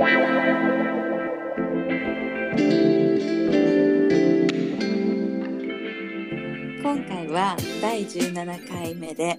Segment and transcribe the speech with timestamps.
[0.00, 0.08] 今
[7.06, 9.38] 回は第17回目で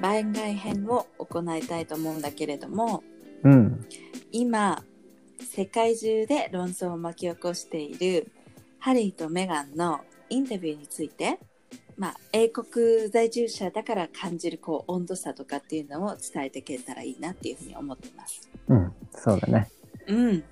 [0.00, 3.04] 番外編を行いたいと思うんだけれども
[3.44, 3.86] うん。
[4.32, 4.82] 今
[5.38, 8.32] 世界中で論争を巻き起こしている
[8.80, 11.38] ハリーとメガンのインタビューについて、
[11.96, 18.50] まあ、英国在住者だから感じるこう温度差とかっていうのを伝えていけたらいいなっていうふうに思ってます。
[18.66, 18.92] うん。
[19.16, 19.70] そうだね。
[20.06, 20.44] うん、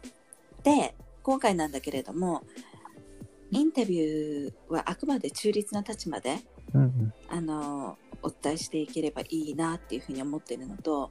[0.63, 2.43] で今回なんだけれども
[3.51, 6.39] インタビューはあくまで中立な立場で
[6.73, 7.13] うんうん。
[7.29, 11.11] あのお伝えしていければいいなっていうふうに思ってるのと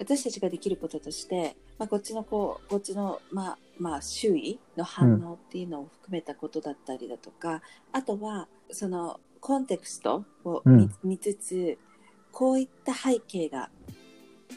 [0.00, 11.78] 私たちができることとして、まあ、こっちのこうこっちの、まあまあ、周囲の反応っていうのを含めたことだったりだとか、あとはそのコンテクストを見,、うん見つつ
[12.32, 13.70] こういった背景が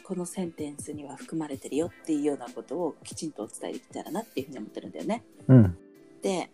[0.02, 5.24] このセンテンスには含まれてるよっていうようなことをきちんとお伝えできたらなっていうふうに思ってるんだよね。
[5.48, 5.76] うん。
[6.22, 6.50] で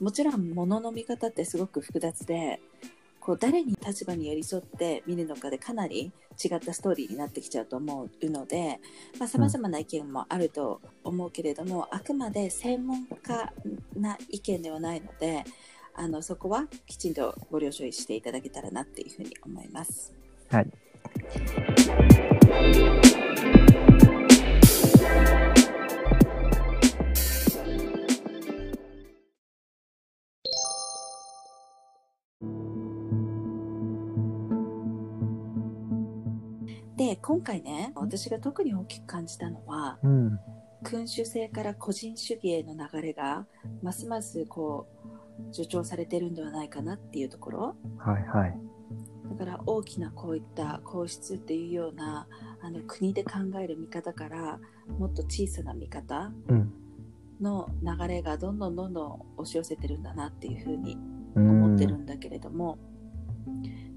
[0.00, 2.60] もちろん物の見方ってすごく複雑で
[3.20, 6.12] こう誰に立場に寄り添って見るのかでかなり
[6.42, 8.80] 違ったストーリーになってきちゃうと思うので
[9.26, 13.52] さまざ、まな意見もあると思うけれども、あくまで専門家
[13.96, 15.44] な意見ではないので
[15.94, 20.12] あのそこはきちんとご了承していただけたらなっていうふうに思います。
[20.50, 20.66] はい。
[36.96, 40.38] で今回ね私が特に大きく感じたのはうん。
[40.84, 43.46] 君主制から個人主義への流れが
[43.82, 44.88] ますますこ
[45.50, 48.71] う助長されてるんではないかなっていうところはいはい。
[49.44, 52.28] だから大きなこういった皇室っていうような
[52.62, 54.60] あの国で考える見方から
[54.98, 56.72] もっと小さな見方うん。
[57.40, 60.96] の流れがどんどんどんどん押し寄せてるんだなっていうふうに
[61.34, 62.78] うん思ってるんだけれども、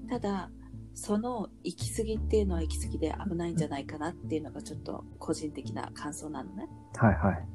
[0.08, 0.50] ただ
[0.94, 6.66] その行き過ぎっていうのは行き過ぎで危ないんじゃないかなっていうのがちょっと個人的な感想なのね。
[6.96, 7.46] はいはい。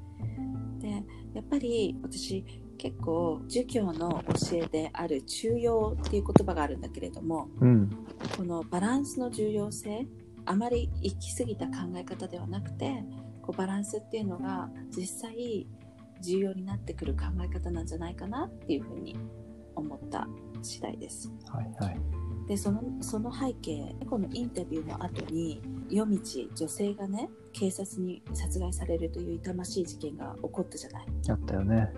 [0.81, 2.45] でやっぱり私
[2.81, 7.89] 結構儒教の教えである中庸っていう言葉があるんだけれどもうん。
[8.35, 10.07] このバランスの重要性
[10.45, 13.03] あまり行き過ぎた考え方ではなくて
[13.43, 15.67] こうバランスっていうのが実際
[16.23, 19.15] 重要になってくる考え方なんじゃないかなっていうふうに
[19.75, 20.27] 思った
[20.63, 21.31] 次第です。
[21.51, 21.97] はいはい。
[22.47, 26.19] でそのその背景このインタビューの後に夜道
[26.55, 31.05] 女性がね警察に殺害されるという痛ましい事件が起こったじゃない。
[31.29, 31.93] あったよね。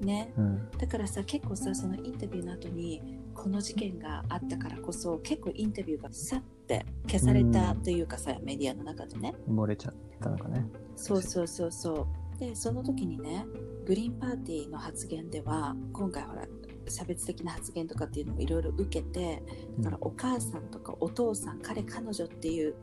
[0.00, 0.70] ね、うん。
[0.78, 10.66] だからさ結構さそのインタビューの後にこの事件があったからこそ結構インタビューがさって消されたというかさ、メディアの中でね漏れちゃったのかね。
[10.96, 13.46] そうそうそうそうでその時にね
[13.86, 16.46] グリーンパーティーの発言では今回ほら
[16.88, 19.42] 差別的な発言とかっていうのもいろいろ受けて
[19.78, 22.74] だからお母さんとかお父さん彼彼女っていう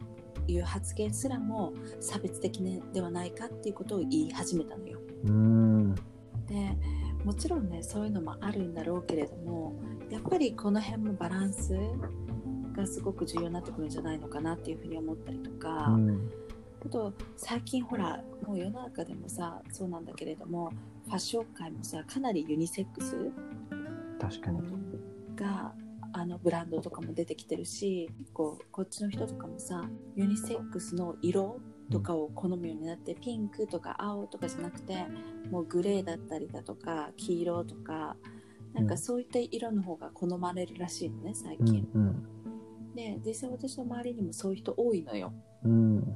[0.48, 2.62] いう発言すらも差別的
[2.94, 5.00] ではないかっていうことを言い始めたのよ。
[5.26, 5.96] うん。
[5.96, 6.02] で
[7.24, 9.74] もちろんねそういうのもあるんだろうけれども
[10.10, 11.76] やっぱりこの辺もバランス
[12.76, 16.32] がすごく重要になってくるんじゃないのかなっていうふうに思ったりとか、うん。
[16.86, 20.70] あと最近ほらもう世の中でもさそうなんだけれども
[21.06, 23.32] ファッション界もさかなりユニセックス
[24.20, 24.62] 確かに。
[25.36, 25.74] が
[26.16, 29.84] あのブランドとかも出てきてるしこうこっちの人とかもさ
[30.16, 31.58] ユニセックスの色
[31.92, 35.06] とかを好むようになってピンクとか青とかじゃなくて
[35.52, 38.16] もうグレーだったりだとか黄色とか
[38.74, 42.24] なんかそういった色の方が好まれるらしいのね最うん近、うん。
[42.96, 45.34] で実際私の周りにもそういう人多いのよ
[45.64, 46.16] うん。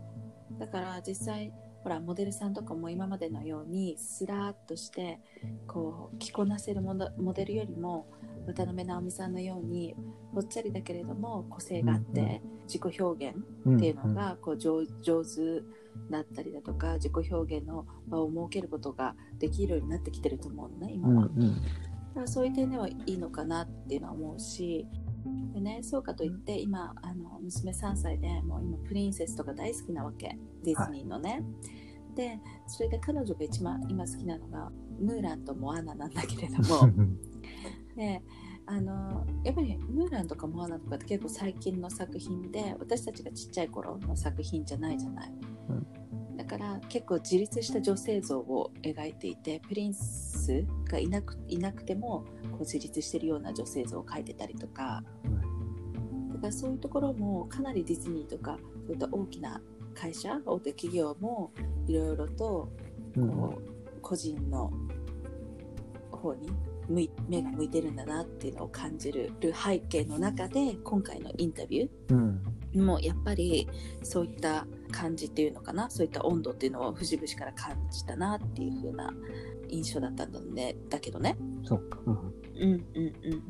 [0.59, 1.51] だから実際
[1.87, 5.21] ほらモデルさんとかも今までのようにスラーっとして
[5.67, 8.07] こう着こなせるモデモデルよりも
[8.45, 9.95] 渡辺直美さんのように
[10.33, 13.77] ぽっちゃりだけれども個性があって、自己表現うん。
[13.77, 15.63] っていうのがこう上上手
[16.11, 21.29] だったりだとか自己表現の場を設けることができるようになってきてると思うのね今は。
[21.29, 24.85] だからそういう点ではいいのかなっていうのは思うし
[25.53, 30.37] で、ね、そうかといって今あの娘3歳でもう今プリンセスとか大好きなわけ。
[30.63, 31.43] ディズニーのね、
[32.15, 36.91] でそれで彼女が一番今好きなのがムーランとモアナなんだけれども。
[37.95, 38.21] で
[38.69, 45.31] あのやっぱりムーランとかモアナとかって結構最近の作品で私たちがちっちゃい頃の作品じゃないじゃない、
[46.35, 55.03] だから結構自立した女性像を描いていてプリンスがいなくいなくてもこう自立してるような女性像を描いてたりとか
[56.33, 59.61] だからそういうところもかなりディズニーとかそういった大きな
[59.93, 61.51] 会社大手企業も
[61.87, 62.69] いろいろと
[63.15, 64.71] うんこう個人の
[66.11, 66.49] 方に
[66.87, 72.43] 向い目が向いてるんだなっていうのを感じる背景の中で今回のインタビュうん。
[72.73, 73.67] ーもやっぱり
[74.03, 75.89] そういった感じっていうのかな？
[75.89, 79.13] そういった温度っていうのを節々から感じたなっていう風な
[79.67, 81.37] 印象だったんだ,、ね、だけどね。
[81.67, 81.99] そうか。
[82.05, 82.13] うん。
[82.13, 83.43] うんうんうん。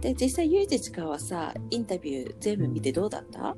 [0.00, 3.54] で実際ゆうじちかはさインタビュー全部見てどうだった、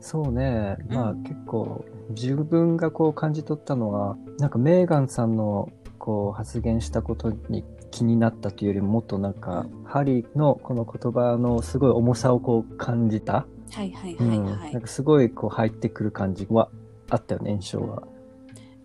[0.00, 0.76] そうね。
[0.88, 13.46] まあ、うん結構、自分がこう感じ取ったのは、なんかメーガンさんのこう発言したことに気になったというよりも、もっとなんか、ハリーのこの言葉のすごい重さをこう感じた？
[13.72, 14.28] はいはいうん。
[14.44, 14.72] はいはい。
[14.74, 16.68] なんかすごいこう入ってくる感じは
[17.08, 18.02] あったよね、印象は。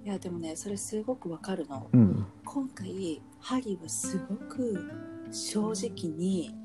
[0.05, 1.87] いやでもねそれすごくわかるの。
[1.93, 2.25] うん。
[2.45, 4.89] 今回ハリーはすごく
[5.29, 6.55] 正直に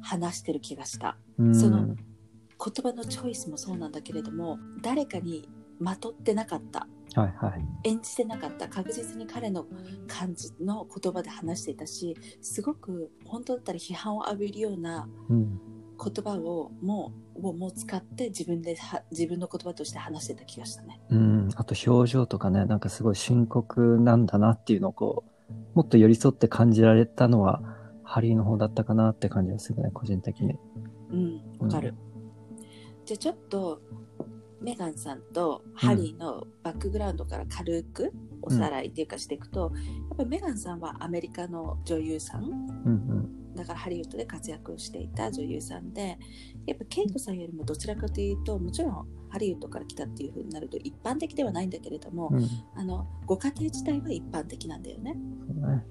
[0.00, 1.16] 話してる気がした。
[1.38, 1.54] うん。
[1.54, 1.96] その言
[2.82, 5.48] 葉のチョイスもそうなんだけれども誰かに
[5.80, 7.88] まとってなかったはいはい。
[7.88, 9.66] 演じてなかった確実に彼の
[10.06, 15.60] 感じの言葉で話していたしすごく本当だったら批判を浴びるようなうん。
[16.02, 21.00] 言葉をもうをもう使って自分では自分の言葉として話してた気がしたね。
[21.10, 21.48] うん。
[21.56, 25.29] あと表情とかね、なんかすごい深刻なんだなっていうのをこう、
[25.74, 27.62] もっと寄り添って感じられたのは、
[28.02, 30.56] ハリーの方だったかなって感じがするね、個人的に。
[31.10, 31.94] うん、わかる。
[33.04, 33.80] じゃあちょっと
[34.60, 38.12] メガンさんとハリーのバックグラウンドから軽く
[38.42, 46.18] おさらいっていうかしていくと、やっぱりメガンさんはアメリカの女優さんうんだからハリウッドで活躍をしていた女優さんで
[46.70, 52.38] やっぱケイトさんよりもどちらかというともちろんハリウッドから来たっていう風になると一般的ではないんだけれども、うん。
[52.38, 52.48] うん。
[52.76, 55.14] あのご家庭自体は一般的なんだよね。
[55.14, 55.84] ね。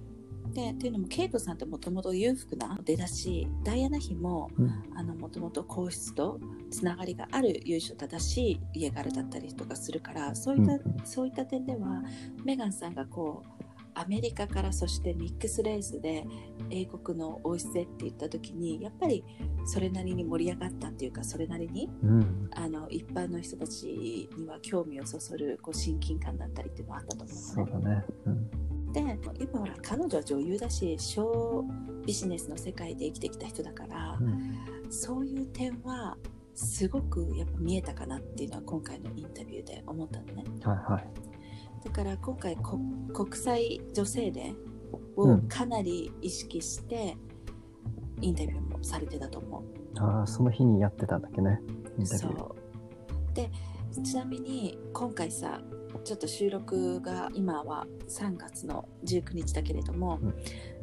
[0.53, 4.49] でっていうのもケイトさんってもともと裕福な出だしダイアナ妃も
[5.19, 6.39] もともと皇室と
[6.71, 12.01] つながりがある由緒正しい家柄だったりとかするからそういった、うんそういった点では
[12.43, 13.63] メガンさんがこう
[13.95, 16.25] アメリカからそしてミックスレースで
[16.69, 19.23] 英国の王室へって言った時にやっぱり
[19.65, 22.49] それなりに盛り上がったっていうかそれなりにうん。
[22.51, 27.85] あの一般の人たちには興味をそそるこう親近感だったりっていうのはあったと思そううのね。
[27.85, 28.05] だね。
[28.25, 28.49] うん。
[28.91, 34.91] で今ほら彼女は女優だしショービジネスの世界で生きてきた人だから、うん。
[34.91, 36.17] そういう点は
[36.55, 40.43] すごくやっぱ見えたかなっていうのは今回のインタビューで思ったのね。
[40.63, 41.28] はいはい。
[41.83, 42.79] だから今回こ
[43.13, 44.55] 国際女性デー
[45.15, 47.15] をうんかなり意識して
[48.21, 49.63] インタビューもされてたと思う。
[49.99, 51.61] ああ、その日にやってたんだっけね。
[51.97, 52.37] インタビュー。
[52.37, 53.49] そうで
[54.03, 55.61] ちなみに今回さ
[56.03, 60.35] ちょっと収録が今は3月の19日だけれども、うん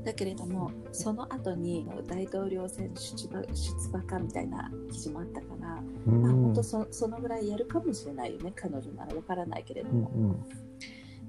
[0.05, 6.55] だけれどもその後に大統領選出馬出馬かみたいな記事もあったから、うまあ本ん。
[6.55, 10.37] 当そそのぐらいやるかもしれないよね彼女ならわからないけれども、うんうん。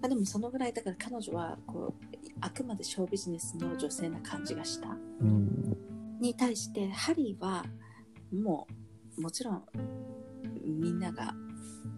[0.02, 2.08] あでもそのぐらいだから彼女はこう
[2.42, 4.90] あくまでショービジネスの女性な感じがした
[5.22, 5.78] うん。
[6.20, 7.66] に対してハリーは
[8.34, 8.68] も
[9.18, 9.64] うもちろん
[10.64, 11.34] みんなが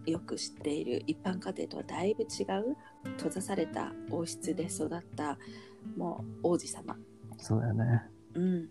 [0.06, 2.78] よく知っている一般家庭とはだいぶ違う
[3.18, 5.38] 閉ざされた王室で育った
[5.98, 6.96] もう王子様
[7.38, 8.04] そうだよね。
[8.36, 8.70] うん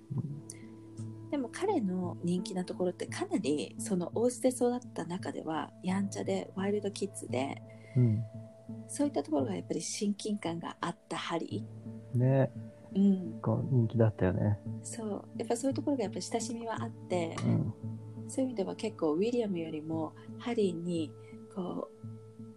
[1.31, 7.63] でも彼の人気なところってかなりその王室で育った中ではやんちゃでワイルドキッズで
[7.97, 8.25] うん。
[8.87, 11.65] そういったところがやっぱり親近感があったハリ
[12.15, 12.51] ね。
[12.95, 14.59] ー、うん、こう人気だったよね。
[14.83, 17.75] そうやっぱそういうところがやっぱり親しみはあって、うん。
[18.29, 21.11] そういう意味では結構ウィリアムよりもハリーに
[21.55, 22.09] こう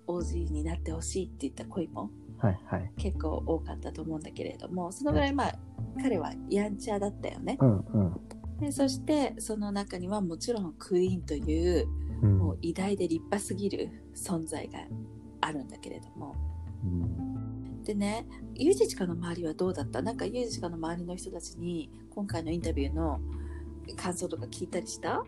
[0.08, 2.92] 王子になってほしいって言った声もはいはい。
[2.98, 5.56] 結構多かったと思うんだけれどもそのぐらいまあ
[6.02, 8.22] 彼はやんちゃだったよねうんうん。
[8.60, 11.88] でそしてその中にはもちろんクイーンという
[12.22, 14.80] うんもう偉大で立派すぎる存在が
[15.42, 16.36] あるんだけれども。
[16.84, 17.84] うん。
[17.84, 20.02] でねユージチカの周りはどうだった？
[20.02, 23.20] なんかユージチカの周りの人たちに今回のインタビューの
[23.96, 25.24] 感想とか聞いたりした？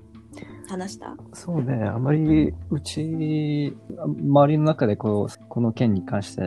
[0.67, 1.15] 話した？
[1.34, 6.41] そうね、あまりうち、周りの中でこうこの件に関して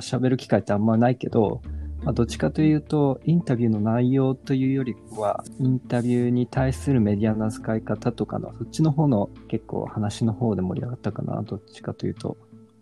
[0.00, 1.62] 喋る機会ってあんまないけど、
[2.02, 12.36] まあ、どっちかというと、インタビューの内容というよりは、インタビューに対するメディアの扱い方とかの、そっちの方の結構話の方で盛り上がったかな、どっちかというと。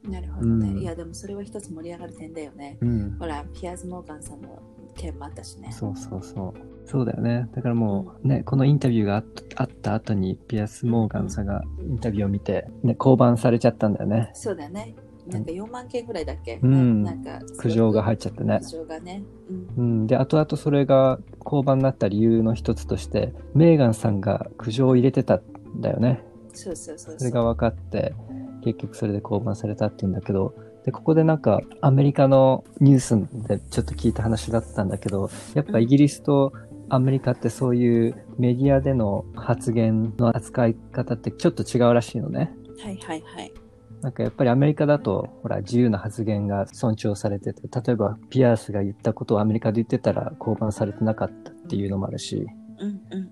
[0.05, 0.79] なるほどね、うん。
[0.79, 2.79] いやでもそれは一つ盛り上がる点だよね。
[2.81, 3.17] うん。
[3.19, 4.63] ほらピアーズ・モーガンさんの
[4.97, 5.73] 件もあったしね。
[5.73, 6.89] そうそうそう。
[6.89, 7.49] そうだよね。
[7.55, 9.23] だからもうね、このインタビューが
[9.57, 14.31] あった後に、ピアス・モーガンさんがインタビューを見て、ね、降板されちゃったんだよね。
[14.35, 14.95] そうだね。
[15.27, 17.03] なんか4万件ぐらいだっけ、うん。
[17.03, 18.61] なんか苦情が入っちゃってね。
[18.63, 18.71] 苦。
[18.71, 25.43] 情がね、うん、うん、で後々それが降板になった理由の一つとしてメーガンさんが苦情を入れてたん
[25.81, 26.25] だよね。
[26.55, 27.19] そうそうそう。
[27.19, 28.15] それが分かって
[28.75, 36.53] 結局それで降板されたっていうんだけど、で、ここでなんかアメリカのニュースでちょっと聞いた話だったんだけど、やっぱイギリスと
[36.89, 42.55] アメリカってそういうメディアでの発言の扱い方ってちょっと違うらしいのね。
[42.83, 43.53] はいはいはい。
[44.01, 52.47] なんかやっぱりアメリカだと、ほら、自由な発言が尊重されてて、例えばピアースが言ったことをアメリカで言ってたら降板されてなかったっていうのもあるし。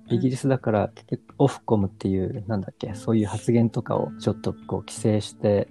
[0.09, 5.69] イギリスだから結局オフコムっていう、なんだっけ、そういう発言とかをちょっとこう規制して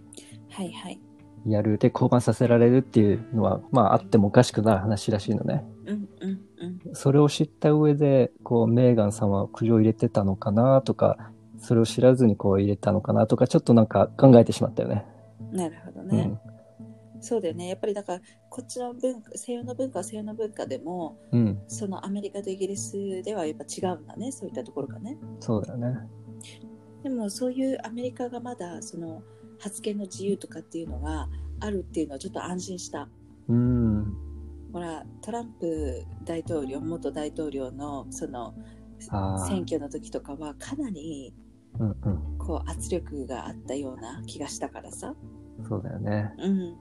[0.56, 1.00] はいはい。
[1.46, 5.66] やるで降板させられるっていうのは、まああってもおかしくない話らしいのね。
[5.86, 6.42] うんうん
[6.88, 6.96] うん。
[6.96, 15.06] それを知った上で、こう、メーガンさんは苦情を入れてたのかなとか、それを知らずにこう入れたのかなとか、ちょっとなんか考えてしまったよね。
[15.52, 16.38] なるほどね。
[16.45, 16.45] うん。
[17.26, 17.70] そうだよね。
[17.70, 21.62] やっぱりだから、こっちの文化、西洋の文化は西洋の文化でも、うん。
[21.68, 24.32] そのアメリカとイギリスではやっぱ違うんだね。
[24.32, 25.18] そういったところがね。
[25.40, 25.98] そうだよね。
[27.02, 29.24] でもそういうアメリカがまだその
[29.60, 31.30] 発言の自由とかっていうのが
[31.60, 33.10] あるっていうのはちょっと安心した。
[33.48, 34.14] うん。
[34.72, 38.54] ほら、トランプ大統領、元大統領のその。
[39.48, 41.34] 選挙の時とかはかなり。
[42.38, 45.14] こう圧力があったような気がしたからさ。
[45.68, 46.34] そうだよね。
[46.38, 46.78] うん。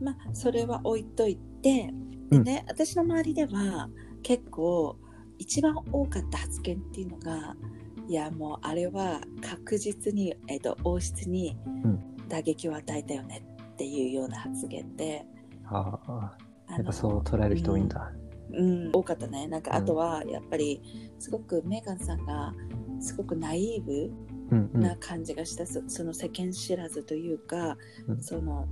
[0.00, 1.92] まあ、それは置いといて、
[2.30, 3.88] でね、私の周りでは
[4.22, 4.96] 結構
[5.38, 7.56] 一番多かった発言っていうのが、
[8.08, 15.24] いやもうあれは確実に、えっと王室にん打撃を与えたよねっていうような発言で、
[15.66, 16.36] ああ。
[16.68, 18.12] あやっぱそう捉える人多いんだ。
[18.54, 19.46] うん、多かったね。
[19.46, 20.80] なんかうんあとはやっぱり
[21.18, 22.54] すごくメーガンさんが
[23.00, 24.12] すごくナイーブ
[24.50, 24.80] うんうん。
[24.80, 28.66] な感じがした、そその世間知らずというか、うんその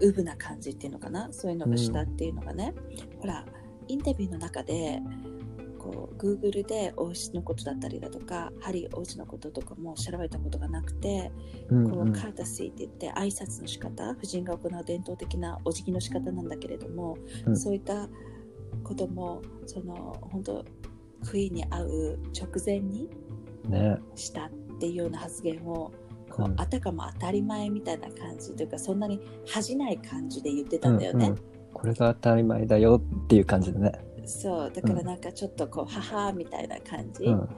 [0.00, 1.28] ウブな感じっていうのかな？
[1.32, 2.74] そういうのがしたっていうのがね、
[3.20, 3.44] ほら
[3.88, 5.00] インタビューの中で
[5.78, 11.32] こう Google で王室のことだったりだとかハリー王子のこととかも調べたことがなくて、
[11.68, 17.56] うんうこうんカータシーって言って挨拶の仕方夫人が行う伝統的なお辞儀の仕方なんだけれども、うん。
[17.56, 18.08] そういった
[18.84, 20.64] こともその本当
[21.28, 23.08] クイーンに会う直前に
[23.68, 23.96] ね。
[24.14, 24.50] したっ
[24.80, 25.92] ていうような発言を
[26.38, 31.26] こう、うんあたかも当たり前みたいな感じというかそんなに恥じない感じで言ってたんだよね。
[31.26, 31.38] うんうん
[31.70, 33.92] これが当たり前だよっていう感じでね。
[34.24, 37.48] そうだからなんかちょっとこう、母みたいな感じ、うん。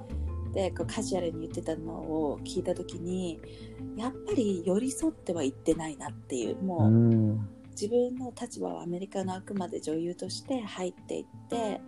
[0.52, 3.40] でこうカジュアルに言ってたのを聞いた時に
[3.96, 7.48] やっぱり寄り添っては言ってないなっていうもう、うん。
[7.70, 11.80] 自分の立場はアメリカのあくまで女優として入っていって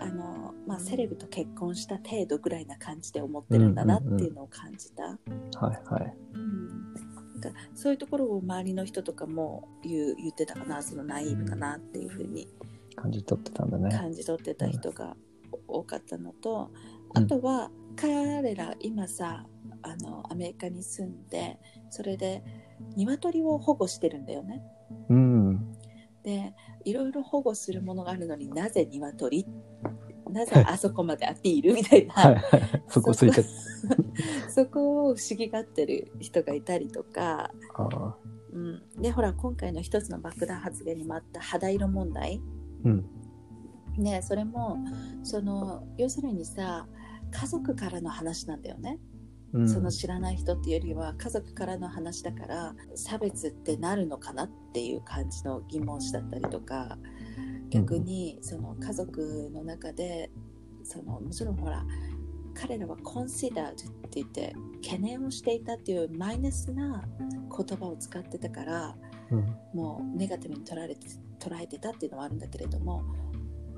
[0.00, 5.02] あの、まあ、セレブと結婚した程度ぐらいな感じで思ってるんだなっていうのを感じた。
[5.04, 5.16] は
[5.72, 6.16] いはい。
[6.34, 6.94] うん
[7.40, 12.46] なんかそういうところを周りの人とかも言う言ってたかなそのナイーブかなっていうふうに
[12.94, 13.90] 感じ取ってたんだね。
[13.90, 15.16] 感じ取ってた人が
[15.66, 19.44] 多かったのと、うんあとは彼ら今さ
[19.82, 21.58] あのアメリカに住んで
[21.90, 22.42] それで
[22.96, 24.62] 鶏を保護してるんだよね。
[25.08, 25.72] うん。
[26.22, 29.46] でいろいろ保護するものがあるのになぜ鶏
[30.32, 32.82] なぜあそこまでアピールみたいな、はいはい。
[32.88, 33.44] そこついて
[34.48, 37.50] そこを不思議がってる人がいたりとか。
[38.52, 42.40] うん、でほら今回の一つの爆弾発言にもあった肌色問題
[42.84, 43.04] うん。
[43.96, 44.78] ねそれも
[45.22, 46.86] その要するにさ
[47.30, 48.98] 家族からの話なんだよね、
[49.54, 49.68] うん。
[49.68, 56.98] その知らない人っていうよりは家族からの話だから差別ってなるのかなっていう感じの疑問視だったりとか
[57.72, 60.30] 逆にその家族の中で
[60.84, 61.84] そのもちろんほら
[62.54, 63.86] 彼らは considered って
[64.16, 68.94] 言って懸念をしていたっていうマイナスな言葉を使ってたから
[69.30, 69.56] うん。
[69.72, 71.06] もうネガティブに捉えて
[71.40, 73.02] 捉えてたっていうのはあるんだけれども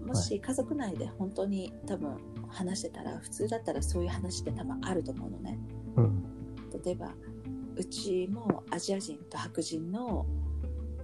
[0.04, 5.58] もし家族内で本当に多分話してたら普通だったらそういう話って多分あると思うのね
[5.96, 6.22] うん。
[6.84, 7.14] 例えば
[7.76, 10.26] うちもアジア人と白人の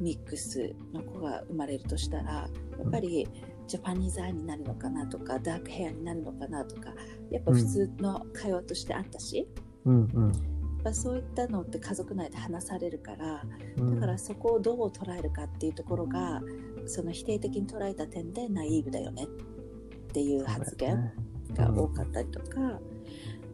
[0.00, 2.49] ミックスの子が生まれるとしたらや
[2.87, 3.28] っぱり
[3.66, 6.90] ジャパニーズアイになるのかなとかダークヘアになるのかなとか
[7.30, 9.47] やっぱ普通の会話としてあったし、
[9.85, 10.09] うん。
[10.12, 10.33] うん。
[10.33, 13.45] やっぱそういったのって家族内で話されるから
[13.76, 13.95] うん。
[13.95, 16.40] だからそこをどう捉えるかっていうところが
[16.87, 21.12] その否定的に捉えた点でナイーブだよねっていう発言
[21.54, 22.80] が多かったりとか、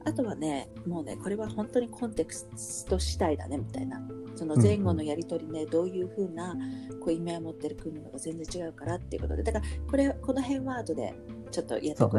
[0.06, 4.00] あとはねもうねこれは本当にコンテクスト次第だねみたいな。
[4.36, 6.54] その前後のやり取りね、どういうふうな
[7.00, 9.42] こう意味合いを持ってる国のが全然違うからっていうことで。
[9.42, 11.14] だからこれこの辺は後で
[11.50, 12.10] ちょっとやっていこそう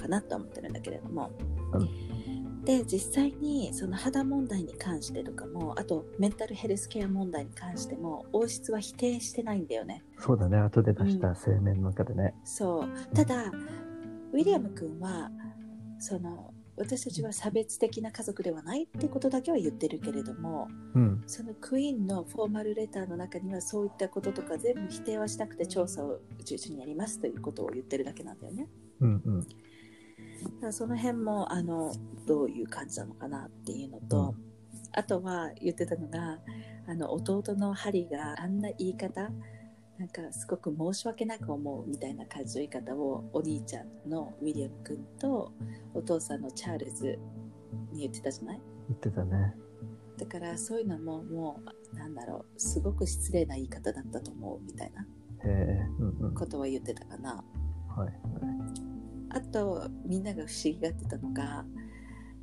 [0.00, 1.32] かなと思ってるんだけれども、
[1.74, 10.04] うで実際にその肌問題に関してとかもあとメンタルヘルスケア問題に関しても王室は否定してないんだよね。
[10.20, 10.58] そうだね。
[10.58, 12.32] 後で出した声明の中でね。
[12.44, 13.14] そう。
[13.14, 13.50] ただ
[14.32, 15.32] ウィリアム君は
[15.98, 21.22] その私たちは差別的な家族ではないってことだけは言ってるけれどもうん。
[21.26, 28.68] そのクイーンのフォーマルレターの中にはそういったこととか全部否定はしなくて調査を中心にやりますということを言ってるだけなんだよね。
[29.00, 29.40] うんうん。
[29.40, 29.46] だ
[30.60, 31.92] からその辺もあの
[32.26, 34.46] どういう感じなのかなっていうのと、うん
[34.96, 36.38] あとは言ってたのが
[36.88, 39.30] あの弟のハリーがあんな言い方
[39.98, 45.52] なんかすごく申し訳なく思うみたいな感じの言い方をお兄ちゃんのウィリアム君と
[45.94, 47.18] お父さんのチャールズ
[47.92, 48.60] に言ってたじゃない？
[48.88, 49.54] 言ってたね。
[50.18, 51.60] だからそういうのもも
[51.94, 55.06] うなんだろうすごく失礼な言い方だったと思うみたいな。
[56.34, 57.44] ことは言ってたかな。
[57.96, 58.12] はい。
[59.30, 61.64] あとみんなが不思議がってたのが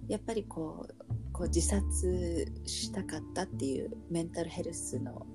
[0.08, 0.94] やっぱりこう
[1.32, 5.26] こう自殺したかったっていうメンタルヘルスの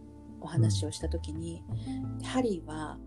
[0.41, 1.63] お話をした時に、
[2.25, 2.99] ハリーは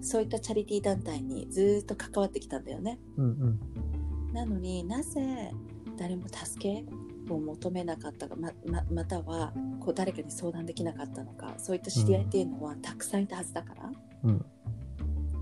[0.00, 2.98] そういったチャリティー団体にずっと関わってきたんだよね。
[3.16, 4.32] うんうん。
[4.32, 5.52] なのになぜ
[5.96, 13.90] 誰も助けを求めなかったかまままたはこう誰かに相談できなかったのかそういった知り合いっていうのはたくさんいたはずだから、
[14.24, 14.44] うん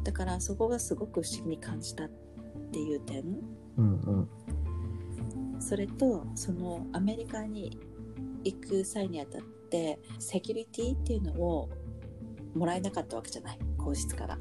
[0.04, 2.10] だからそこがすごく不思議に感じたっ
[2.72, 3.22] ていう点
[3.78, 5.60] うんうん。
[5.60, 7.78] それとそのアメリカに
[8.42, 9.61] 行く際にあたって
[10.18, 11.68] セキュリティっていうのを
[12.54, 13.58] もらえなかったわけじゃない。
[13.78, 14.38] 皇室から。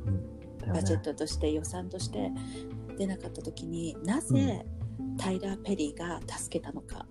[0.74, 2.32] バジェットとして予算として。
[2.98, 4.64] 出なかった時になぜ
[5.18, 7.08] タイラー・ペリーが助けたのか、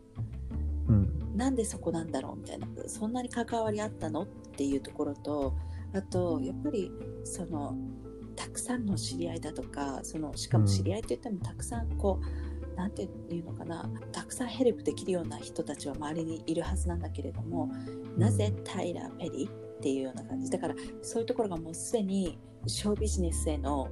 [0.88, 1.36] うん。
[1.36, 2.68] なんでそこなんだろうみたいな。
[2.86, 5.56] そんなに関わりあったのっていうところと
[5.92, 6.92] あとやっぱり
[7.24, 7.76] その
[8.36, 12.24] たくさんの知り合いだとかそのしかも知り合いって言ってもたくさんこう、
[12.80, 17.70] なんていうのかなたくさんヘルプできるような人たちは周りにいるはずなんだけれども
[18.16, 20.50] なぜタイラー・ペリーっていうような感じ？
[20.50, 23.90] だからそういうところがもうすでにショービジネスへの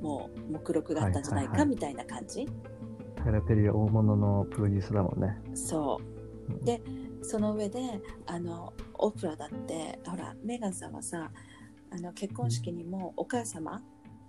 [0.00, 1.68] もう目録があったんじゃないはいはいはい。
[1.68, 2.48] かみたいな感じ、
[3.14, 5.40] タイラ・ペリーは大物のプロデューサーだもんね。
[5.54, 6.00] そ
[6.48, 6.52] う。
[6.52, 6.64] うん。
[6.64, 6.82] で
[7.22, 7.78] その上で
[8.26, 11.30] あのオプラだってほらメーガンさんはさ
[11.92, 13.80] あの結婚式にもお母様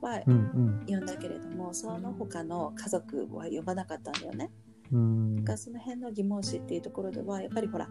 [0.02, 4.52] はうん呼んだけれども、その他の家族は呼ばなかったんだよね。
[4.92, 5.46] うん。
[5.58, 7.88] その辺の疑問視っていうところではやっぱりほら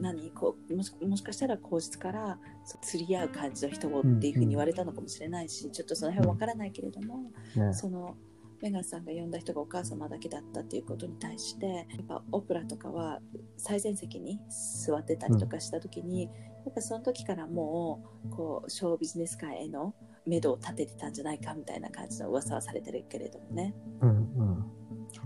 [0.00, 2.38] 何こうもしもしかしたら皇室から
[2.82, 7.72] 釣り合う感じの人をっていうふうに言われたのかもしれないし、ちょっとその辺わからないけれども、ね。
[7.72, 8.16] その
[8.60, 13.20] メガンさんが呼んだ人がお母様だけだったっていうことに対してやっぱオプラとかは
[13.56, 14.40] 最前席に
[14.84, 16.28] 座ってたりとかした時に、や
[16.70, 19.94] っぱその時からもうこうショービジネス界への
[20.28, 23.74] 目処を立ててたんじゃないかみたいな感じの噂はされてるけれどもね。
[24.00, 24.64] うんうん。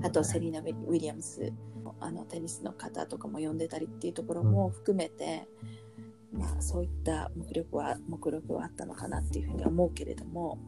[0.02, 1.52] あとセリーナ・ウィリアムス
[2.00, 5.48] あのテニスの方とかも呼んでたりっていうところも含めて、
[6.32, 10.58] まあ、そういった目力は目録はあったのかなっていうふうには思うけれども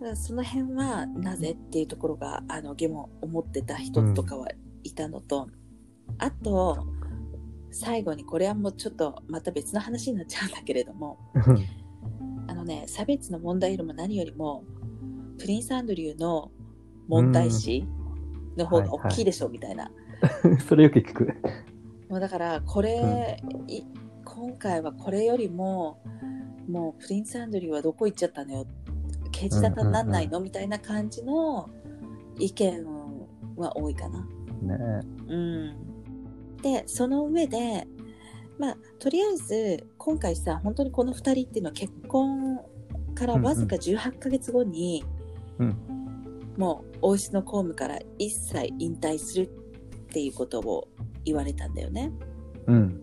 [0.00, 4.48] ただその辺はなぜっていうところがあの疑問を持ってた人とかは
[4.84, 5.48] いたのと、
[6.18, 6.86] あと
[7.72, 11.18] 最後にこれはもうちょっとまた別の話になっちゃうんだけれども
[12.46, 14.64] あのね差別の問題よりも何よりも
[15.38, 16.50] プリンス・アンドリューの
[17.06, 17.86] 問題視
[18.56, 19.90] の方が大きいでしょみたいな。
[20.68, 21.34] それよく聞く。
[22.08, 23.82] もうだからこれ、い
[24.24, 26.00] 今回はこれよりも
[26.68, 28.66] もうプリンス・アンドリューはどこ行っちゃったのよ？
[29.30, 31.70] 刑事沙汰になんないの、みたいな感じの
[32.38, 32.84] 意見
[33.56, 34.26] は多いかな。
[34.62, 35.00] ね。
[35.28, 35.76] うん、
[36.62, 37.86] でその上で
[38.58, 42.60] まあとりあえず今回さ本当にこの2人っていうのは結婚
[43.14, 45.04] からわずか18ヶ月後に、
[45.58, 45.98] うん
[46.58, 49.46] もう王室の公務から一切引退するっ
[50.10, 50.88] ていうことを
[51.24, 52.10] 言われたんだよね。
[52.66, 53.00] うん。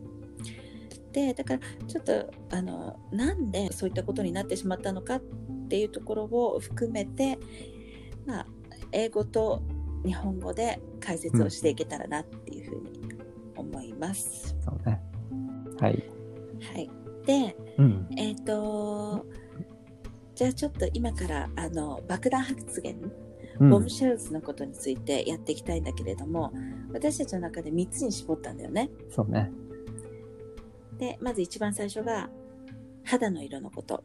[1.13, 5.21] でだからちょっとあのなんでそういったことになってしまったのかっ
[5.69, 7.39] ていうところを含めて、
[8.25, 8.47] まあ、
[8.91, 9.63] 英語と
[10.05, 13.09] 日本語で解説をしていけたらなっていうふうに
[13.55, 14.53] 思います。
[14.59, 15.01] そうね。
[15.79, 16.03] はい。
[16.73, 16.89] はい、
[17.25, 18.07] でうん。
[18.17, 19.25] えっ、と
[20.35, 22.95] じゃあちょっと今からあの爆弾発言、
[23.59, 26.51] うんボムシェルズのことについてやっていきたいんだけれども
[26.91, 28.89] 私たちの中で3つに絞ったんだよね。
[29.09, 29.49] そうね。
[30.97, 32.29] でまず一番最初が
[33.05, 34.03] 肌の色のこと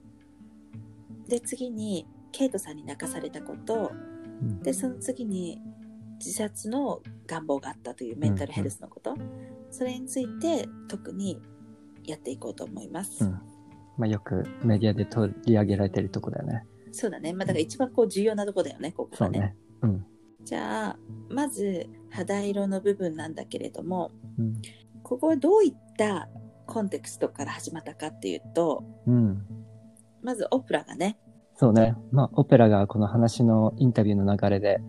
[1.26, 3.90] で次にケイトさんに泣かされたこと
[4.40, 5.60] うんでその次に
[6.18, 9.14] 自殺の願望があったというメンタルヘルスのこと、
[9.70, 11.40] それについて特に
[12.10, 13.40] やっていこうと思います、うん
[14.00, 16.64] まあ、よくメディアで取り上げられてるとこだよね。
[16.90, 19.56] そうだねまあだから一番こう重要なとこだよねここがねね。
[19.82, 20.06] うん。
[20.42, 20.96] じゃあ
[21.28, 24.54] まず肌色の部分なんだけれどもうん。
[25.02, 26.28] ここはどういった
[26.66, 29.46] コンテクストから始まったかっていうとうん。
[30.22, 31.18] まずオプラがね
[31.60, 31.94] そうね。
[32.10, 34.80] まあ、オペラがこの話のインタビューの流れで、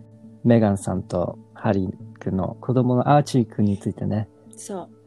[0.42, 5.01] メガンさんとハリー君の子供のアーチー君についてね、そう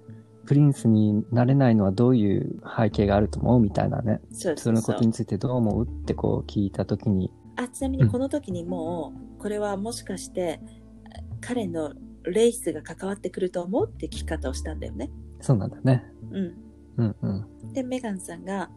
[0.45, 4.21] プリンスになれないのはどういう背景があると思うみたいなね。
[4.31, 10.59] そうそのことについてどう思うってこう聞いたときに、あちなみにこの時にもう、これはもしかして
[11.41, 15.09] 彼のレースが関わってくると思うって聞き方をしたんだよね。
[15.41, 16.03] そうなんだね。
[16.31, 16.53] うん。
[16.97, 17.73] うんうん。
[17.73, 18.69] で、メガンさんが、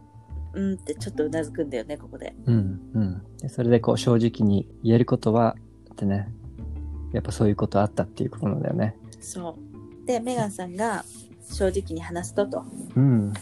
[0.53, 2.35] うんってちょっとうなずくんだよね、ここで。
[2.45, 3.21] うんうん。
[3.37, 5.55] でそれでこう正直に言えることは、
[5.93, 6.27] ってね、
[7.13, 8.95] やっぱそういうことあったっていうことなんだよね。
[9.19, 9.57] そ
[10.03, 10.05] う。
[10.05, 11.03] で、メガンさんが
[11.49, 12.63] 正直に話すとと。
[12.95, 13.33] うん。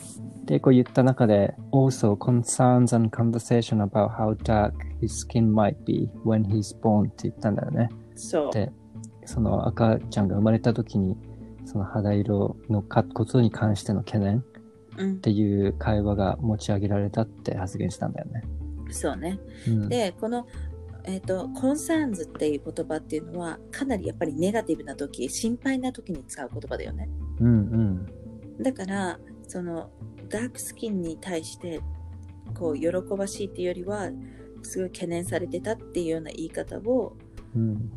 [0.45, 7.89] で、こう言った中で、also concerns and conversation about how dark his skin might be when he's born って言ったんだよね。
[8.15, 8.51] そう。
[8.51, 8.71] で、
[9.25, 11.17] その赤ちゃんが生まれた時に、
[11.65, 14.43] その肌色のかことに関しての懸念っ
[14.97, 15.21] うん。
[15.21, 18.43] ていう会話が持ち上げられたって発言したんだよね。
[18.89, 19.39] そうね。
[19.67, 20.47] うん、で、この、
[21.03, 27.09] えっ、と、コンサーンズっていう言葉っていうのは、かなりやっぱりネガティブな時、心配な時に使う言葉だよね。
[27.39, 27.51] うんう
[28.59, 28.63] ん。
[28.63, 29.89] だから、その、
[30.29, 31.81] ダークスキンに対して、
[32.53, 34.09] こう、喜ばしいっていうよりは、
[34.63, 37.15] すごい懸念されてたっていうような言い方を
[37.55, 37.91] うん。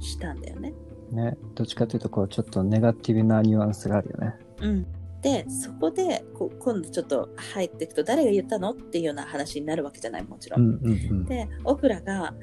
[0.00, 0.74] したんだよね。
[1.10, 4.34] ね、どっちかというと、こう、ちょっとネガティブなニュアンスがあるよね。
[4.60, 4.86] うん。
[5.22, 10.56] で、そこで、こう今度ちょっと入っていくと、誰が言ったのっていうような話になるわけじゃない、もちろ。
[10.58, 11.24] うんんうんうん。
[11.24, 12.34] で、オプラが、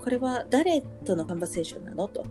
[0.00, 2.08] これは誰とのカンバセーションなの？
[2.08, 2.24] と。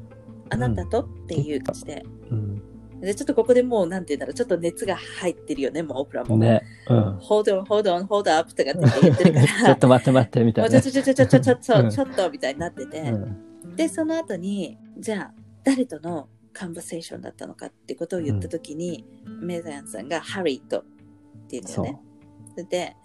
[0.50, 1.02] あなたと？
[1.02, 2.04] っていう感じで。
[2.32, 2.59] うん、
[3.02, 6.38] で、ちょっとここでもう、なんて言うんだろう、ちょっと熱が入ってるよね、もうオプラも。
[6.38, 7.18] ね、うん。
[7.18, 9.48] hold on, hold on, hold up とかって言ってるから。
[9.66, 10.82] ちょっと待って待ってみたもいうな。
[10.82, 15.34] ちょちょちょちょちょちょちょうんちょっとみたいになってて、うんでその後にじゃあ
[15.64, 19.06] 誰とのカンバセーションだったのかってことを言った時に、
[19.42, 20.84] メザヤンさんがハリーとっ
[21.48, 22.00] て言うんだよね。。
[22.52, 22.96] それで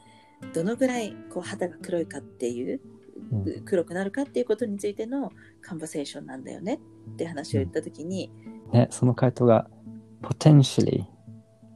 [0.53, 2.95] どのぐらいこう肌が黒いかっていう、うん
[3.65, 5.31] 黒くなるかっていうことについての
[5.63, 6.81] カンバセーションなんだよね
[7.13, 8.31] って話を言った時に、
[8.73, 9.69] ね、その回答が
[10.25, 11.05] potentially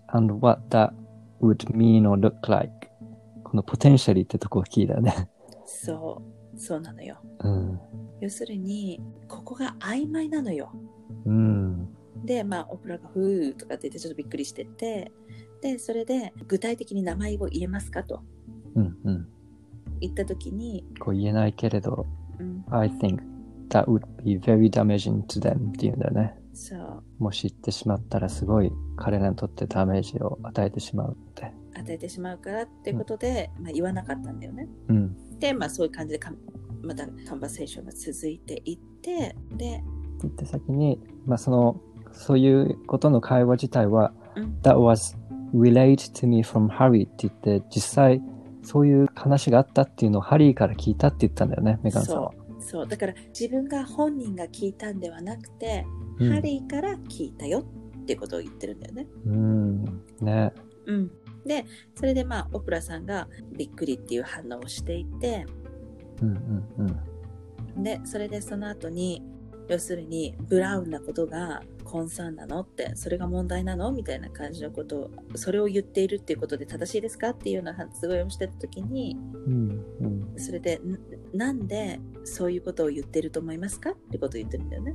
[0.08, 0.92] and what that
[1.40, 2.88] would mean or look like
[3.44, 5.28] この potentially ってとこがキーだよね。
[5.64, 6.22] そ
[6.54, 7.18] うそうなのよ。
[7.40, 7.80] うん。
[8.20, 10.72] 要するにここが曖昧なのよ。
[11.24, 11.88] うん。
[12.24, 15.12] で、まあ、オプラがふーとかって言ってちょっとびっくりしてて、
[15.62, 18.22] で、それで具体的に名前を言えますかと
[18.74, 19.28] うんうん。
[20.00, 22.06] 言った時に、こう言えないけれど、
[22.38, 23.20] うん、I think
[23.70, 26.37] that would be very damaging to them っていうんだよね。
[26.58, 31.52] そう、もし言ってしまったらすごい彼らにとってダメージを与えてしまうって。
[31.74, 34.68] 与えてしまうからってことで、まあ、言わなかったんだよね。
[34.88, 35.38] うん。
[35.38, 36.32] で、まあ、そういう感じでか
[36.82, 39.82] またカンバセーションが続いていって、で、って
[40.22, 41.80] 言って先に、まあその、
[42.12, 45.16] そういうことの会話自体は、うん That was
[45.54, 48.22] relayed to me from Harry って言って、実際
[48.62, 52.32] そういう話があったっていうのをハリーから聞いたって言ったんだよね、メガンさんは。
[52.60, 59.06] そう、だから自分が本人が聞いたんではなくて、うんハリーから聞いたよっていうことを言ってるんだよね。
[59.24, 59.84] うん。
[60.20, 60.52] ね。
[60.86, 61.10] うん。
[61.46, 65.46] で、それでまあ、オプラさんがびっくりっていう反応をしていて、
[66.20, 66.96] うんうん
[67.76, 67.82] うん。
[67.84, 69.22] で、それでその後に、
[69.68, 72.60] 要するに、ブラウンなことがコンサーンなの？
[72.60, 73.90] って、それが問題なの？
[73.90, 77.30] みたいな感じのことを、それを言っているっていうことで正しいですか？
[77.30, 80.34] っていうような発言をしてた時に、うんうん。
[80.36, 80.98] それで、ん
[81.36, 83.90] なんでそういうことを言ってると思いますか？
[83.90, 84.94] ってことを言ってるんだよね。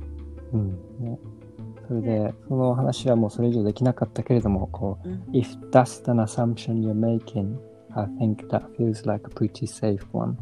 [0.52, 0.70] うん。
[1.00, 1.18] ね。
[1.88, 5.22] それで、その話はもうそれ以上できなかったけれども、こう、うん。
[5.32, 7.58] If that's an assumption you're making,
[7.94, 10.36] I think that feels like a pretty safe one,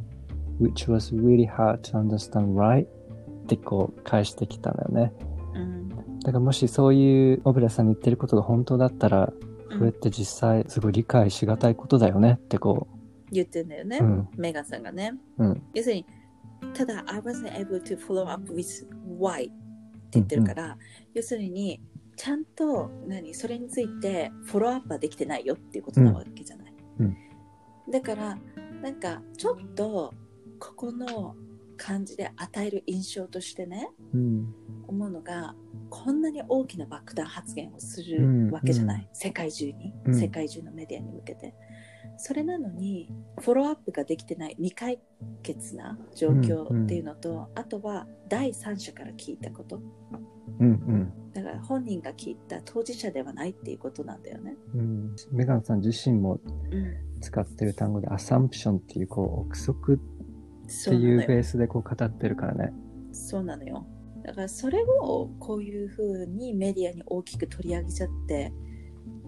[0.60, 2.86] which was really hard to understand, right?
[2.86, 5.12] ってこう返してきたんだよね。
[6.22, 6.26] うん。
[6.26, 12.86] だからもしそういうオブラさんに言ってることが本当だったら、うんそれって実際すごい理解しがたいことだよねってこ
[13.30, 13.98] 言ってんだよね。
[14.00, 14.04] う。
[14.04, 14.28] うん。
[14.36, 15.14] メガンさんがね。
[15.38, 15.62] うん。
[15.72, 16.06] 要するに、
[16.74, 18.86] ただ、I wasn't able to follow up with
[19.18, 19.52] why って
[20.12, 20.76] 言ってるから、
[21.14, 21.80] 要するに、
[22.16, 26.74] ちゃんと、何、それについてフォローアップはできてないよっていうことなわけじゃない。
[27.00, 27.16] うん
[27.90, 28.38] だから、
[28.80, 30.14] なんか、ちょっと、
[30.60, 31.34] ここの
[31.82, 34.54] 感じで与える印象としてね、うん。
[34.86, 35.56] 思うのが、
[35.90, 39.02] こんなに大きな爆弾発言をすうんるわけじゃない。
[39.02, 41.54] うん世界中に、うん世界中のメディアに向けて。
[42.18, 45.00] それなのに、フォローアップができてない未解
[45.42, 49.80] 決な状況っていうのと、あとは第三者から聞いたこと。
[50.60, 51.12] うん。
[51.32, 54.56] だから本人が聞いた当事者ではないっていうことなんだよね。
[54.74, 54.80] うん。
[54.80, 55.16] うん。
[55.32, 56.38] メガンさん自身も
[56.70, 57.12] うん。
[57.22, 60.00] 使ってる単語で、アサンプションっていう、こう、憶測
[60.66, 61.18] っていう。
[61.26, 62.72] ベースでこう語ってるからね。
[63.12, 63.86] そうなのよ。
[64.24, 68.52] だからそれをこういうふうにメディアに大きく取り上げちゃって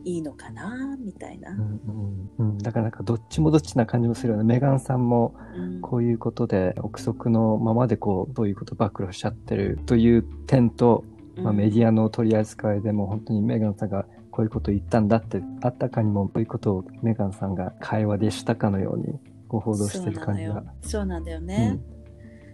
[0.04, 1.50] いいのかなみたいな。
[1.50, 4.44] うんうんうん、だからなんかどっちもどっちな感じもするよね。
[4.44, 11.04] メガンさんもうんこういうことで憶測のままでこうどういうこと暴露しちゃってるという点と、
[11.36, 19.18] まあ、メディアの取り扱いでも本当にメガンさんがこういうことを言ったんだってあったかにもこういうことをメガンさんが会話でしたかのように
[19.54, 20.62] ご報道してる感じが。
[20.82, 21.78] そうなんだよね、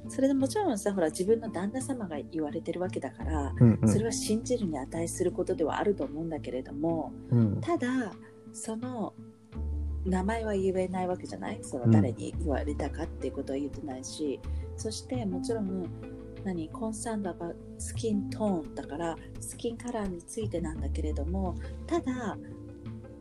[0.04, 8.12] うん、それでもちろんさほら自分の旦那様が言われてるわけだから、うんうん、それは信じるに値することではあると思うんだけれども、うん、ただ
[8.52, 9.14] その
[10.04, 11.58] 名前は言えないわけじゃない？
[11.62, 14.40] その誰に言われたかっていうことは言ってないし、
[14.72, 15.86] うん、そしてもちろん
[16.42, 21.54] 何コンサンダがスキントーンだからスキンカラーについてなんだけれども
[21.86, 22.38] ただ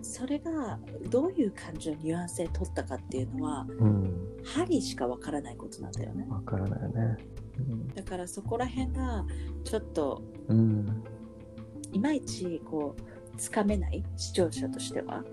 [0.02, 6.26] それがどういう感じのニュアンスで取ったかっていうのは、うん、ハリーしかわからないことなんだよね。
[6.30, 7.18] わからないよね、
[7.58, 9.26] うん、だからそこら辺が
[9.64, 11.04] ちょっと、うん、
[11.92, 15.24] いまいちこうつかめない視聴者としては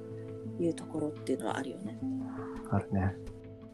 [0.59, 1.99] いうところっていうのはあるよね。
[2.71, 3.15] あるね。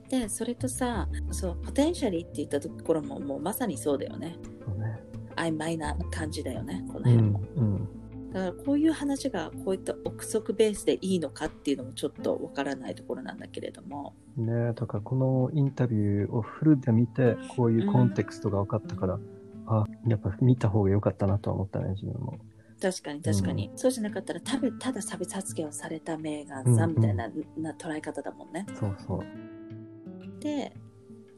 [0.09, 4.37] でそれとさそうポテンシャリーって言ったところももうまさにそうだよね。
[4.67, 5.03] そうね
[5.37, 7.41] 曖昧な感じだよねこの辺も。
[7.57, 7.89] うん、うん、
[8.33, 14.15] だからこういう話がこういった憶測ベースでいいのかっていうのもちょっとわからないところなんだけれども。
[14.37, 19.23] ねだからこのインタビューをフルで見てこういうコンテクストが分かったから、うん、
[19.67, 22.39] あやっぱ見た方が良かったなとは思ったね自分も。
[22.81, 28.67] 確かに確かに、うん、そうじゃなかったらたぶただ差別発言をされたメーガンさんみたいなうんうん、な捉え方だもんね。
[28.75, 30.73] そうそうで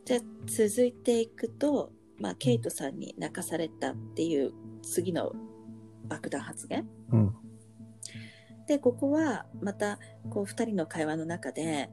[0.04, 4.52] じゃ続いていくと、まあ、ケイトさんに泣かされたっていう
[4.82, 5.32] 次の
[6.06, 7.34] 爆弾発言、うん、
[8.66, 9.98] でここはまた
[10.30, 11.90] こう2人の会話の中で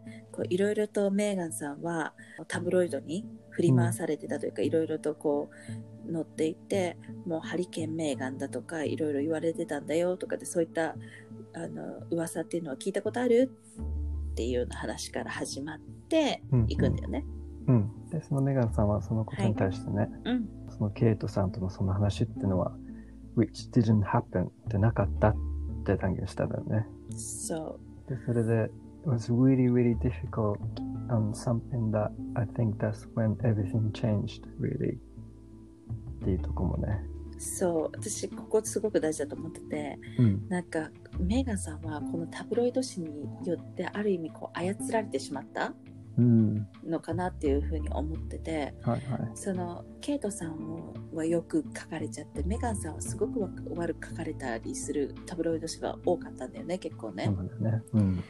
[0.50, 2.14] いろいろとメーガンさんは
[2.48, 5.50] タブロイドに振り回されてたというかいろいろとこ
[6.08, 10.96] う乗っていてもうハリケーンメーガンだとかいろいろ言われてたんだよとかでそういった
[11.54, 13.52] あの噂っていうのは聞いたことある？
[14.32, 17.26] っていうような話から始まっていくんだよね。
[17.68, 20.10] うん、うん、でそのメガンさんはそのことに対してね、はい。
[20.26, 22.72] うん、そのケイトさんとのその話っていうのは
[23.36, 25.36] which didn't happen ってなかったっ
[25.86, 26.88] て断言したんだよね。
[27.16, 28.10] そう。
[28.10, 28.72] でそれで
[29.04, 30.60] it was really really difficult
[31.10, 37.00] and something that I think that's when everything changed really っていうとこもね。
[37.42, 45.74] そう私ここすごく大事だと思ってて、うん、なんかメーガンさんはこのタブロイド紙によってある意味こう操られてしまった
[46.86, 53.40] のかなっていうふうに思ってて、はいはい、そのケイトさんはよく書かれちゃってメガンさんはすごく
[53.76, 57.30] 悪く書かれたりするタブロイド紙が多かったんだよね結構ね。
[57.62, 57.82] だね。
[57.94, 58.24] うん、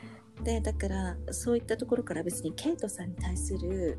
[0.43, 3.97] でだからそういったところから別にケイトさんに対する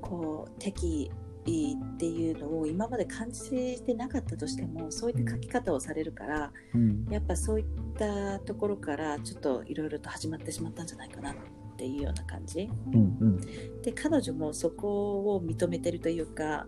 [0.00, 1.10] こう敵
[1.48, 11.34] っていうのを今まで感じてなかったとしてもそういった書き方をされるから、うん、やっぱそういったところからちょっといろいろと始まってしまったんじゃないかな
[11.78, 16.66] っていうような感じ、うんうん、で彼女もそこを認めてるというか、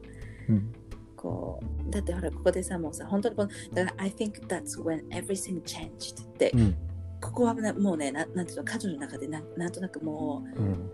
[0.48, 0.72] うん、
[1.16, 6.76] こうだってほらここでさもうさ本当にこのだから I think that's when everything changed って、うん、
[7.20, 10.90] ここは、ね、もうねななんていうの彼女の中でななんとなくもう、うん。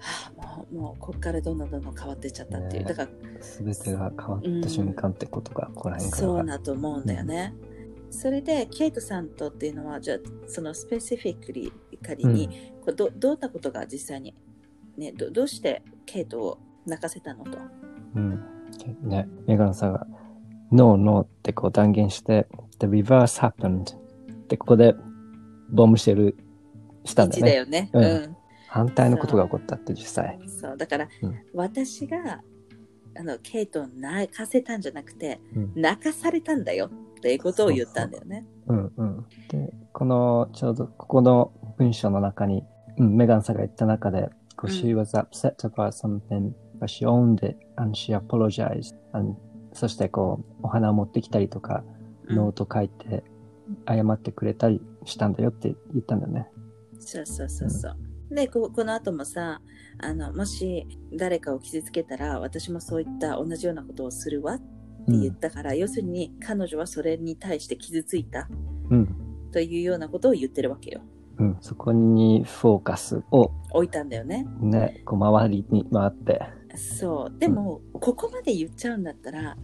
[0.00, 3.08] はあ、もうもうここからどんどんどんどん変わっていっちゃったっていう、ね、だから
[3.40, 6.22] 全てが変わった瞬間ってことが、うん、ここら辺から。
[6.22, 7.54] そうだと思うんだよね、
[8.06, 12.48] うん、それでケイトさんとっていうのはじゃあそのスペシフィックリ仮に、
[12.90, 14.34] うん、どどんなことが実際に、
[14.96, 17.58] ね、どどうしてケイトを泣かせたのと、
[18.16, 18.44] うん。
[19.02, 20.06] ね、メガンさんが
[20.72, 22.46] 「ノーノー」ってこう断言して
[22.78, 23.96] 「The reverse happened」っ
[24.48, 24.94] てここで
[25.70, 26.36] ボムシェル
[27.04, 27.90] したんだよね。
[27.92, 28.26] だよね。
[28.26, 28.36] うん。
[28.68, 30.38] 反対のことが起こったって実際。
[30.46, 30.76] そう。
[30.76, 32.42] だから、うん、私が
[33.16, 38.46] あのケイトを泣かせたんじゃなくて、うん、泣かされたんだよっていうことを言ったんだよね。
[38.66, 39.26] うんうん。
[39.48, 42.62] でこのちょうどここの文章の中に、
[42.98, 44.30] うん、メガンさんが言った中で、
[44.62, 49.36] うん、She was upset about something but she owned it and she apologized and
[49.72, 51.84] そしてこうお花を持ってきたりとか、
[52.28, 53.22] ノート書いて
[53.86, 56.48] 謝ってくれたりしたんだよって言ったんだよね。
[56.98, 59.60] そうそうそうそう、でここの後もさ
[59.98, 64.64] あのもし誰かを傷つけたら私もそういった同じようなことをするわって
[65.08, 68.48] 言ったから、うん、要するに彼女はそれに対して傷ついた、
[68.90, 69.16] うん、
[69.52, 71.02] というようなことを言ってるわけよ。
[71.38, 74.46] うん、そこにフォーカスを置いたんだよね。
[74.60, 76.42] ね、こう周りに回って。
[76.76, 77.38] そう。
[77.38, 79.56] でも、うん、ここまで言っちゃうんだったら、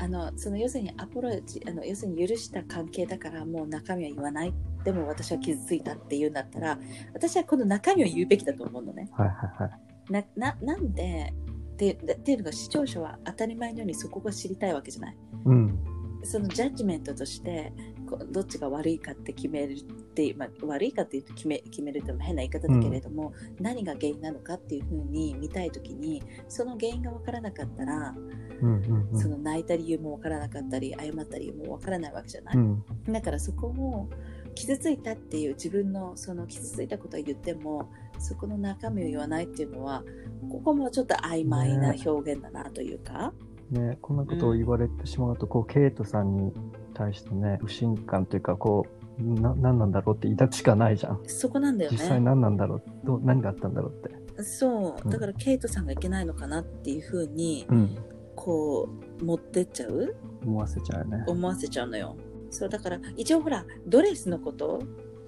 [0.00, 6.78] あのその要するにアポロジあの要するに許した関係だからもう中身は言わないでも私は傷ついたっていうんだったら
[7.12, 9.10] 私はこの中身を言うべきだと思うのね。
[9.12, 11.34] はいはいはい、なななんで
[11.74, 15.16] ってっていうのが視聴者は当たり前のようにそこが知りたいわけじゃない。
[15.44, 15.78] うん、
[16.22, 28.14] そのジャッジメントとしてこどっちが悪いかって決めるって、まあ、悪いかっていうと決め決めるっても変な言い方だけれども、何が原因なのかっていうふうに見たい時にその原因が分からなかったら、
[28.60, 29.20] うんうんうん。
[29.20, 32.56] その泣いた理由も分からなかったり謝った理由も分からないわけじゃない。
[32.56, 32.84] うん。
[33.08, 34.08] だからそこを
[34.54, 40.02] 傷ついたっていう自分のその傷ついたことは言ってもそこの中身を言わないっていうのは
[40.50, 43.32] ここもちょっと曖昧な表現だなというか、
[43.70, 46.52] ね、こんなことを言われてしまうと、こう、ケイトさんに
[47.00, 48.86] 対してね、不信感というか、こ
[49.18, 51.20] う、な、何なんだろうって抱くしかないじゃん。
[51.26, 52.26] そこなんだよ実際ね。
[52.26, 52.82] 何なんだろう？
[53.04, 53.94] どう何があったんだろうっ
[54.36, 54.42] て。
[54.42, 57.98] そううんだからケイトさんがいけないのかなっていうふうにうん。
[58.36, 58.88] こ
[59.20, 60.16] う持ってっちゃう？
[60.46, 61.24] 思わせちゃうよね。
[61.26, 62.16] 思わせちゃうのよ。
[62.50, 64.82] そうだから一応ほらドレスのこと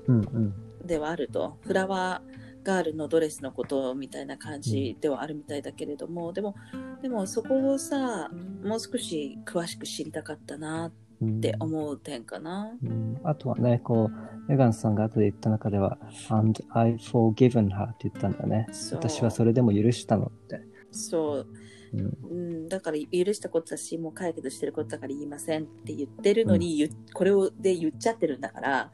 [0.07, 0.55] うんうん。
[0.87, 6.55] ではあるとフラワーガールのドレスのことみたいな感じではあるみたいだけれども、でも
[7.03, 8.31] でもそこをさ
[8.65, 12.73] もう少し詳しく知りたかったなっうんて思う点かな。
[12.83, 13.21] うん。
[13.25, 18.67] あとはね、こう、メガンさんが後で言った中では、and I forgiven her って言ったんだね。
[18.93, 20.61] 私はそれでも許したのって。
[20.91, 21.47] そう、
[21.95, 28.91] うん、うん、だから許したことだしもう解決してることだから言いませんって言ってるのに、言これをで言っちゃってるんだから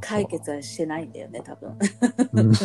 [0.00, 1.76] 解決はしてないんだよね多分。
[2.32, 2.52] うん。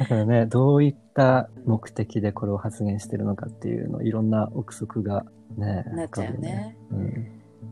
[0.00, 6.76] だからね、どういった目的でこれを発言してるのかっていうの、いろんな憶測がね、なっちゃうよね。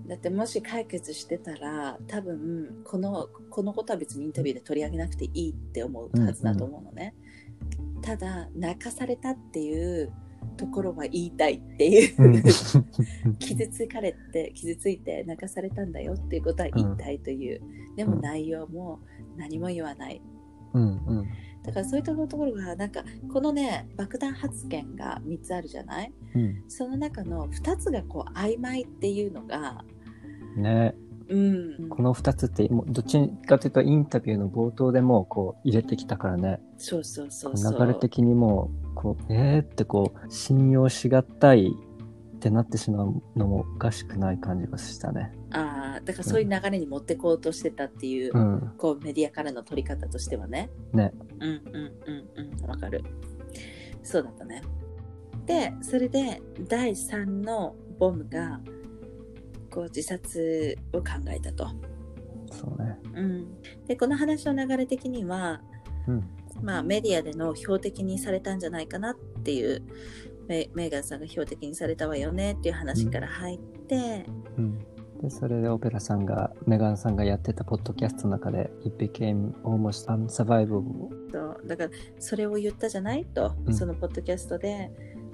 [0.06, 7.14] だってもし解決してたら多分このこのことは別にインタビューで取り上げなくていいって思うはずだと思うのね、
[8.02, 10.10] ただ泣かされたっていう
[10.56, 12.34] ところは言いたいっていう、うん。
[12.36, 12.42] うん
[13.38, 17.60] 傷つかれて傷ついて泣かされたんだよっていうことは言いたいという、
[17.96, 19.00] でも内容も
[19.36, 20.20] 何も言わない
[20.74, 20.86] うんう
[21.22, 21.28] ん。
[21.68, 23.02] だからそういったところがなんか
[23.32, 26.12] このね爆弾発言が3つあるじゃない？
[26.34, 26.64] うん。
[26.68, 29.84] その中の2つがこう曖昧っていうのが
[30.56, 30.94] ね、
[31.28, 31.88] うん。
[31.88, 41.76] この二つって、もうどっちかというとインタビューの冒頭でもこう入れてきたからね、そうそうそうそう流れ的にもう、こう、えーってこう、信用しがたい
[42.38, 45.32] ってなってしまうのもおかしくない感じがしたね。
[45.50, 48.72] ああだからそういう流れに持ってこうとしてたっていう、うん。
[48.78, 51.12] こうメディアからの取り方としてはねね。
[51.40, 51.60] うんうん
[52.06, 53.02] うんうんわかる
[54.04, 54.62] そうだったね
[55.46, 58.60] でそれで第3のボムが
[59.70, 61.68] こう自殺を考えたと、
[62.52, 62.98] そうね。
[63.14, 65.60] うん、でこの話の流れ的には
[66.06, 66.28] うん。
[66.62, 69.82] まあ、メディアでの標的にされたんじゃないかなっていう
[70.48, 74.78] メメーガンさんが標的にされたわよねっていう話から入って、うん。
[75.20, 81.08] で、それでオペラさんが、メガンさんがやってたポッドキャストの中で、It became almost unsurvivable.
[81.32, 84.90] そうだからそれを言ったじゃないと、うんそのポッドキャストで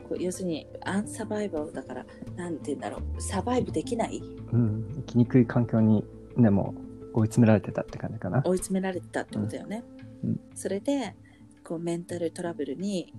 [0.08, 4.20] こう要するにアンサバイバルだからなんて言うんだろうサバイブできない？
[4.52, 4.92] うん。
[4.96, 6.04] 生きにくい環境に、
[6.36, 6.74] ね、も
[7.14, 8.42] う追い詰められてたって感じかな。
[8.44, 9.84] 追い詰められてたってことだよね、
[10.22, 11.14] うんうんそれで
[11.62, 13.12] こうメンタルトラブルに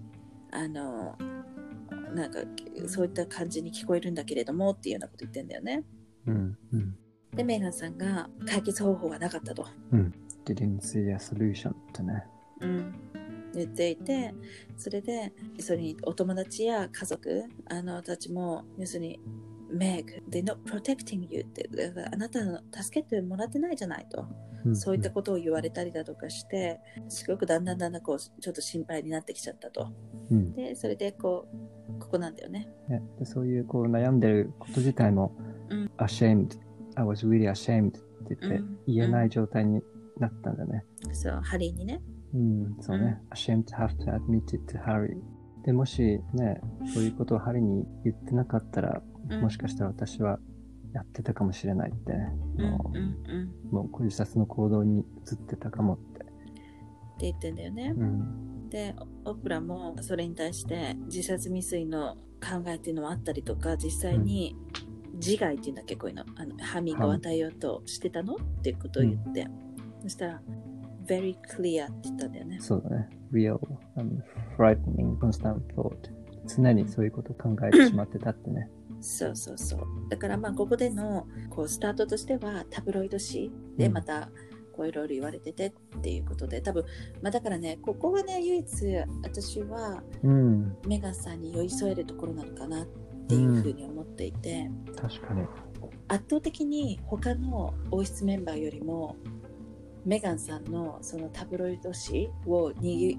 [0.52, 1.16] あの
[2.14, 2.40] なんか
[2.88, 5.84] そういった感じに聞こえるんだけれどもっていうようなこと言ってんだよね
[6.28, 6.58] うん。
[6.74, 6.96] うん。
[7.36, 9.68] でメーガンさんが解決方法がなかったと、
[10.46, 12.24] didn't see a solution ってね。
[12.62, 12.96] うん、
[13.54, 14.34] 言っていて
[14.78, 19.20] それでそれにお友達や家族あのたちも要するに
[19.70, 21.70] メグ、they're not protecting you って、
[22.12, 24.28] あなたの助けてもらってないじゃないと、ん
[24.74, 29.90] そういったことを言われたりだとかして、すごくだんだんだんだんこう、ちょっと心配になってきちゃったと。
[30.32, 32.68] うんで、それでこう、ここなんだよね。
[32.88, 35.36] ねでそういうこう悩んでること自体も、
[35.70, 36.58] うん ashamed,
[36.96, 39.82] I was really ashamed って言ってうん言えない状態に
[40.20, 40.86] なったんだね。
[41.12, 42.02] そう、ハリーにね。
[42.34, 43.22] うん、そうね。
[43.32, 45.16] ashamed to have to admit it to Harry.
[45.64, 46.62] で、もしね、
[46.94, 50.38] そういうことをハリーに言ってなかったら、うんもしかしたら私は
[50.96, 52.34] やってたかもしれないってね。
[52.58, 53.52] うんもうんうん。
[53.72, 56.22] う、もうこういう自殺の行動に移ってたかもって。
[56.22, 56.32] って
[57.20, 57.94] 言ってんだよね。
[57.96, 58.70] うん。
[58.70, 64.56] で、オプラもそれに対して自殺未遂の考えっていうのはあったりとか、実際に
[65.16, 66.24] 自害っていうんだっけ、こういうの。
[66.38, 69.48] あのハミングを与えようとしてたのっていうことを言って。
[70.04, 70.42] そしたら、
[71.06, 72.58] very clear って言ったんだよね。
[72.62, 73.10] そうだね。
[73.34, 73.60] real
[73.98, 74.24] and
[74.58, 75.98] frightening constant thought.
[76.48, 78.70] 常にそういうことを考えてしまってたってね。
[79.02, 79.80] そうそうそう。
[80.10, 84.30] だからまあここでのこうスタートとしてはタブロイド紙でうんまた
[84.76, 86.84] こういろいろ言われててっていうことで、多分
[87.22, 90.78] まあだからね、ここがね、唯一私はうん。
[90.88, 92.86] メガンさんに寄り添えるところなのかなっ
[93.28, 95.44] ていうふうに思っていて、確かに。
[96.08, 99.16] 圧倒的に他の王室メンバーよりも
[100.06, 103.18] メガンさんのそのタブロイド紙をに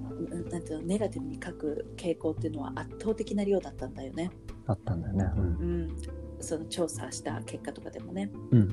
[0.51, 4.31] なんていうのネガティブに書く傾向っていうのは圧倒的な量だったんだよね。
[4.67, 5.31] あったんだよね。
[5.37, 5.43] うん。
[5.43, 5.47] う
[5.87, 5.97] ん、
[6.41, 8.31] その調査した結果とかでもね。
[8.51, 8.71] うん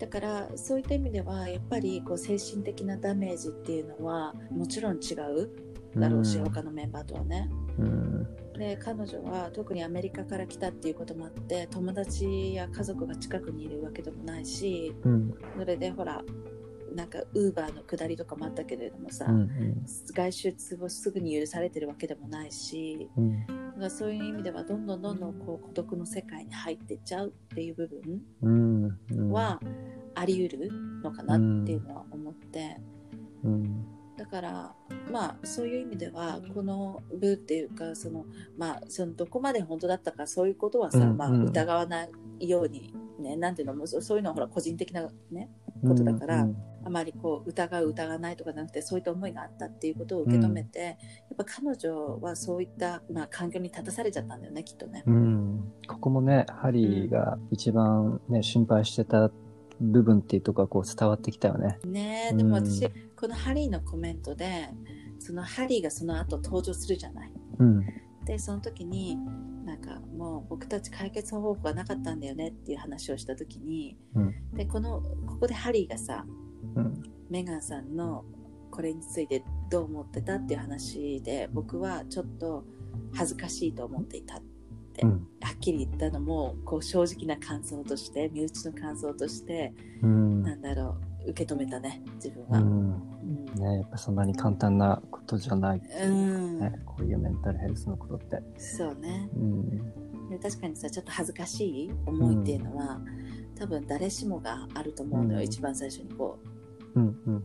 [0.00, 5.50] だからそういった意味ではやっぱりこう精神的なダメージっていうのはもちろん違う
[5.94, 7.50] だろうし、うん他のメンバーとはね。
[7.78, 8.26] うん。
[8.54, 15.34] で彼女は特にアメリカから来たっていうこともあって友達や家族が近くにいるわけでもないしうん。
[15.58, 16.22] それでほら
[16.94, 19.82] なんかウーバーの下りとかもあったけれどもさ、うん。
[19.86, 23.46] 外出をすぐに許されてるわけでもないしうん。
[23.46, 28.98] だからそういう意味ではどんどんどんどんこう孤独の世界に入っていっちゃうっていう部分うん。
[29.10, 29.32] うん。
[29.32, 29.60] は
[30.14, 30.72] あり得る
[31.02, 32.76] のかなっていうのは思って。
[33.44, 33.86] うん。
[34.16, 34.74] だから
[35.10, 38.26] まあそういう意味ではこの部っていうかその
[38.58, 42.10] まあそのどこまで本当だったかそういうことはさ、まあ、うんうん疑わない
[42.48, 45.50] ようにねなんていうのもそうそういうのはほら個人的なね
[45.86, 50.96] ことだからうんあまりこう疑う疑わないとかじゃなくてそういった思いがあったっていうことを受け止めて、やっ
[51.36, 55.02] ぱ彼女はそういった、まあ、環境に立たされちゃったんだよねきっとね。
[55.06, 55.72] うん。
[55.86, 59.30] ここもね、ハリーが一番ね、心配してた
[59.80, 61.78] 部分っていうとこがこう伝わってきたよね。
[61.84, 64.70] ねえでも私、うんこのハリーのコメントで
[65.18, 67.32] そのハリーがその後登場するじゃない。
[67.58, 67.86] うん。
[68.24, 69.18] でその時に
[69.70, 74.34] なんかもう僕たち解決方法がなかったんだよねっていう話をした時にうん。
[74.52, 76.26] でこのここでハリーがさ
[76.74, 77.02] うん。
[77.30, 78.24] メガンさんの
[78.72, 82.64] これについてどう思ってたっていう話で僕はちょっと
[83.14, 84.42] 恥ずかしいと思っていたっ
[84.92, 85.10] て、うん。
[85.40, 90.42] はっきり言ったのもこう正直な感想として身内の感想としてうん。
[90.42, 92.58] なんだろう受け止めたね自分は。
[93.30, 93.36] うん。
[93.36, 95.82] うんね、やっぱそんなに簡単なことじゃない。
[96.02, 98.42] うんね、こういうメンタルヘルスのことって。
[98.58, 100.28] そうねうん。
[100.28, 103.00] で確かにさちょっと恥ずかしい思いっていうのは、
[103.58, 106.38] 多分誰しもがあると思うのよ、うん一番最初にこ
[106.94, 107.16] うん。
[107.26, 107.36] うん。
[107.36, 107.42] う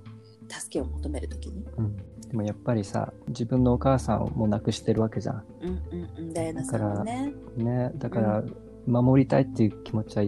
[0.48, 1.96] 助けを求める時にうん。
[1.96, 5.44] でもやっぱりさ、自分のお母さんも亡くしてるわけじゃん。
[5.62, 8.44] うんうんうんダイアナさんはねね、だから、
[8.88, 10.24] 守りたいっていう気持ちは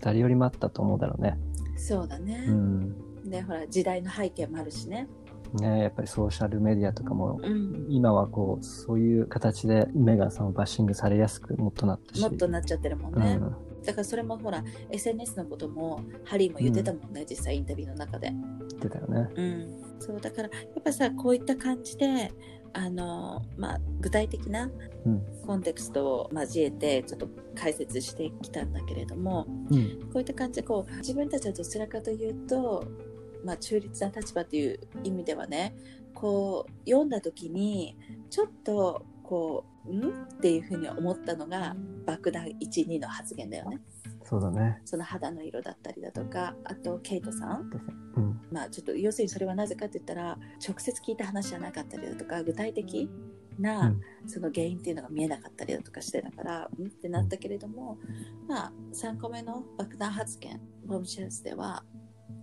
[0.00, 1.38] 誰よりもあったと思うだろうね。
[1.76, 2.96] そうだねう、ん。
[3.30, 5.08] でほら時代の背景もあるしね
[5.54, 12.20] ね、やっぱりソーシャルメディアとかも、うん今はこう、そういう形でメガンさんをバッシングされやすくもっとなったし。
[12.20, 13.82] もっとなっちゃってるもんね、うん。
[13.84, 19.28] だからそれもほら SNS のこともハリーも言ってたもんね、実際インタビューの中で言ってたよね。
[19.34, 22.32] うんそうだからやっぱさこういった感じで
[22.72, 24.70] あのまあ具体的な
[25.04, 25.22] うん。
[25.46, 30.00] コンテクストを交えてちょっと解説してきたんだけれどもうん。
[30.12, 32.84] こういった感じでこう自分たちはどちらかというと、
[33.44, 35.74] まあ、中立な立場という意味ではね
[36.14, 37.96] こう読んだ時に
[38.30, 43.80] ちょっとこう「ん?」っていうふうに思ったのが爆弾12の発言だよね。
[44.24, 44.80] そうだね。
[44.84, 47.70] その肌の色だったりだとかあとケイトさん
[48.16, 48.40] うん。
[48.52, 53.08] まあちょっと要するにそれはなぜかって言ったら直接聞いた話じゃなかったりだとか具体的
[53.58, 56.86] な、うんその原因っていうのが見えなかったりだとかしてだからうん？
[56.86, 57.98] ってなったけれども、
[58.46, 61.82] まあ3個目の爆弾発言ボムシェルスでは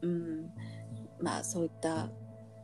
[0.02, 0.50] うん
[1.22, 2.09] まあそういった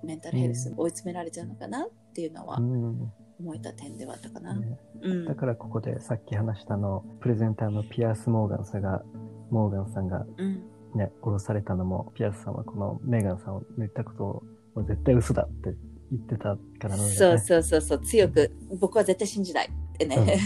[0.03, 3.11] メンタルヘルスに追い詰められちゃうのかなっていうのはうん。
[3.39, 4.53] 思えた点ではあったかな。
[4.55, 4.77] ね。
[5.01, 5.25] うん。
[5.25, 9.03] だからここでさっき話したの、プレゼンターのピアース・モーガンさんが、
[9.49, 10.63] モーガンさんがうん。
[10.95, 15.75] ね、殺されたのも、ピアースさんはこのメガンさんを言ったことを、絶対嘘だって
[16.11, 17.11] 言ってたからなんね。
[17.13, 17.99] そうそうそうそう。
[18.01, 20.39] 強く僕は絶対信じないってね、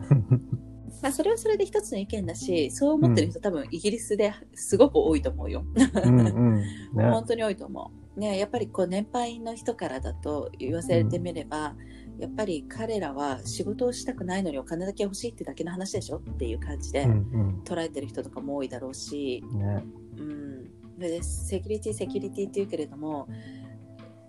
[1.02, 5.64] まあそれはそれで一つの意見だしそう思ってる人、多分イギリスですごく多いと思うよ。
[6.04, 6.54] うんうん。
[6.94, 7.10] ね。
[7.10, 8.20] 本当に多いと思う。
[8.20, 11.76] ね、やっぱりこう年配の人からだと言わせてみれば、
[12.18, 19.58] やっぱり彼らは仕事をしたくないのにお金だけ欲しいってだけの話でしょっていう感じでうん捉えてる人とかも多いだろうし、うん。
[19.60, 19.84] ね。
[20.18, 23.28] うん、でセキュリティセキュリティって言うけれども、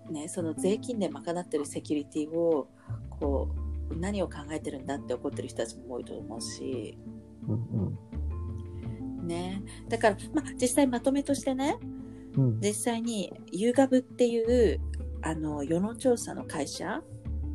[0.08, 2.68] ね、その税金で賄ってるセキュリティを
[3.08, 3.59] こう
[3.96, 6.98] 何を考えてるんだって怒ってる人たちも多いと思うし、
[7.48, 11.78] うんね、だから、まあ、実際まとめとしてね
[12.36, 12.44] うん。
[12.44, 12.60] うん。
[12.60, 14.80] 実際に YouGov っていう
[15.22, 17.02] あの世論調査の会社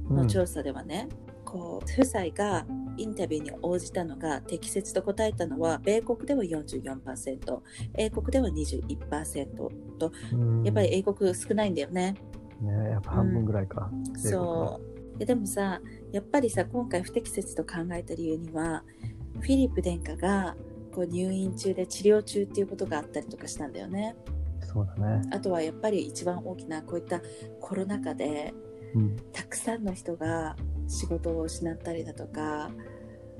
[0.10, 1.10] の調査ではね、
[1.44, 2.66] こう夫妻が
[2.98, 7.60] インタビューに応じたのが適切と答えたのは米国では44%
[7.98, 9.56] 英国では21%
[9.98, 12.16] とうんやっぱり英国少ないんだよね。
[12.62, 13.90] ね、やっぱ半分ぐらいか。
[14.16, 14.80] そ
[15.16, 15.82] うででもさ
[16.16, 18.86] やっぱりさ今回不適切と考えた理由には
[19.41, 20.55] フィリップ殿下が
[20.93, 24.16] こう入院中で治療中っていうことがあったりとかしたんだよね。
[24.61, 25.28] そうだね。
[25.34, 27.22] あとはやっぱり一番大きなこういった
[27.59, 28.53] コロナ禍で
[28.93, 29.18] うん。
[29.34, 30.55] たくさんの人が
[30.88, 32.72] 仕事を失ったりだとか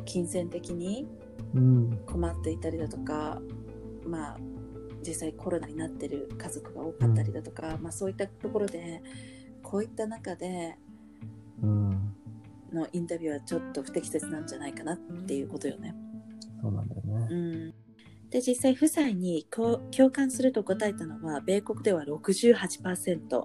[0.04, 1.08] 金銭的に
[1.54, 1.98] うん。
[2.06, 3.42] 困っていたりだとか
[4.06, 4.38] まあ
[5.08, 9.02] 実際コロナになってる家族が多かったりだとか、まあ、そういったところで
[9.64, 10.78] こういった中で
[11.64, 12.16] うん。
[12.74, 15.96] のインタビューはちょっと不適切なんじゃないかなっていうことよね。
[16.62, 17.28] そうなんだよね。
[17.30, 17.74] うん、
[18.30, 23.44] で実際夫妻に共感すると答えたのは米国では68%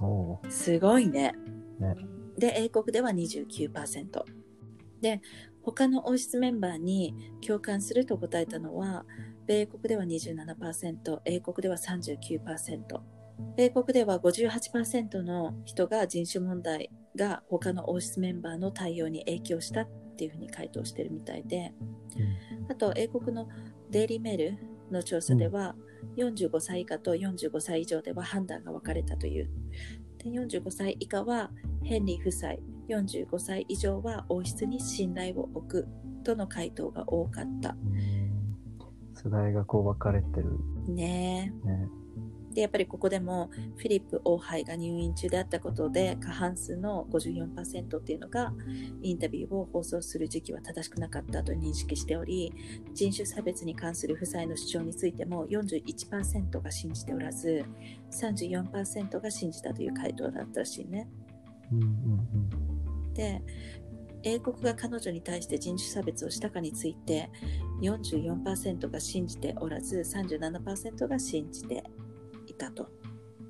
[0.00, 1.34] おーすごいね。
[1.78, 1.94] ね。
[2.38, 4.24] で英国では29%
[5.00, 5.20] で
[5.62, 7.14] 他の王室メンバーに
[7.44, 9.04] 共感すると答えたのは
[9.46, 12.80] 米国では27%英国では39%
[13.56, 21.72] 米国では58%の人が人種問題が他の王室メンバーの対応に影響したっていうふうに回答してるみたいで
[22.68, 23.48] あと英国の
[23.90, 24.58] デイリーメール
[24.90, 25.74] の調査では、
[26.16, 29.50] 45歳以下と45歳以上では判断が分かれたという。
[30.18, 31.50] で45歳以下は
[31.82, 32.52] ヘンリー夫妻、
[32.88, 35.88] 45歳以上は王室に信頼を置く
[36.24, 37.76] との回答が多かった。
[39.14, 40.58] 世代がこう分かれてる
[40.88, 41.88] ねえね。
[42.56, 48.50] でやっぱりここでもフィリップ王杯が入院中であったことで過半数の54%っていうのが
[49.02, 52.50] インタビューを放送する時期は正しくなかったと認識しており
[52.94, 57.62] 人種差別に関する夫妻の主張についても41%が信じておらず
[58.10, 61.10] 34%が信じたという回答だったらしいね。
[61.70, 63.42] うんうんで
[64.22, 67.30] 英国が彼女に対して人種差別をしたかについて
[67.80, 71.95] 44%が信じておらず37%が信じてい
[72.56, 72.88] たと。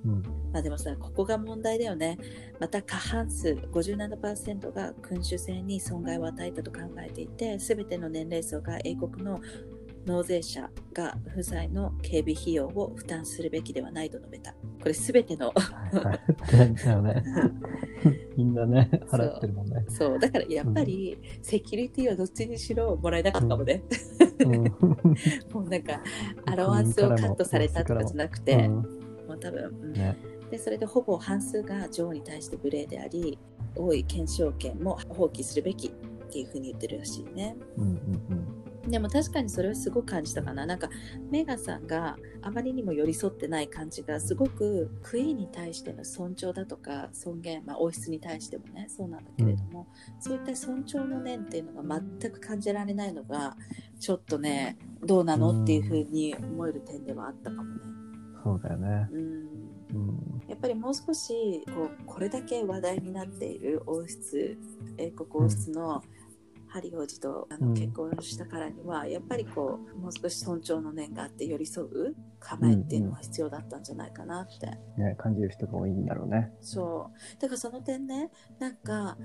[0.04, 2.16] うんうんまあでもさ、ここが問題だよね。
[2.58, 9.40] また過半数57%が君主制に損害を与えたと考えていて、すべての年齢層が英国の
[10.06, 14.52] 納税者が夫妻の警備費用を負担するべきではないと述べた。
[14.80, 15.54] これすべての、は
[15.92, 16.74] いはい。
[16.74, 17.24] だよね。
[18.36, 19.84] みんなね、払ってるもんね。
[19.88, 23.82] そう、だからやっぱりセキュリティはどっちにしろもらえなかったかもね。
[24.38, 24.64] うん
[25.52, 26.00] もうなんか、
[26.44, 28.95] アロワンスをカットされたとかじゃなくて、うん
[29.26, 30.16] もう多分、うんね。
[30.50, 33.38] でそれでほぼ半数が女王に対して無礼であり
[33.74, 35.90] 王位継承権も放棄するべきっ
[36.30, 37.90] ていうふうに言ってるらしいねうんう
[38.34, 40.88] んでも確かにそれはすごく感じたかななんか
[41.30, 49.88] メガさんがあまりにも寄り添ってない感じがすごくクイーンに対しての尊重だとか尊厳、まあ、王室に対してもねそうなんだけれども、
[50.20, 53.56] そういった尊重の念っていうのが全く感じられないのが
[53.98, 58.05] ちょっとねどうなのっていうふうに思える点ではあったかもねうん。
[58.46, 59.08] そうだよね。
[59.10, 60.42] うんうん。
[60.48, 64.56] やっぱりもう少しこうこれだけ話題になっている王室
[64.98, 66.02] 英国王室の
[66.68, 74.66] ハリー王子とあのうん結婚したからには、やっぱりこうもう少し尊重の念があって寄り添う構えっていうのは必要だったんじゃないかなって、
[75.00, 76.52] ね、感じる人が多いんだろうね。
[76.60, 78.30] そうだからその点ね
[78.60, 79.16] なんか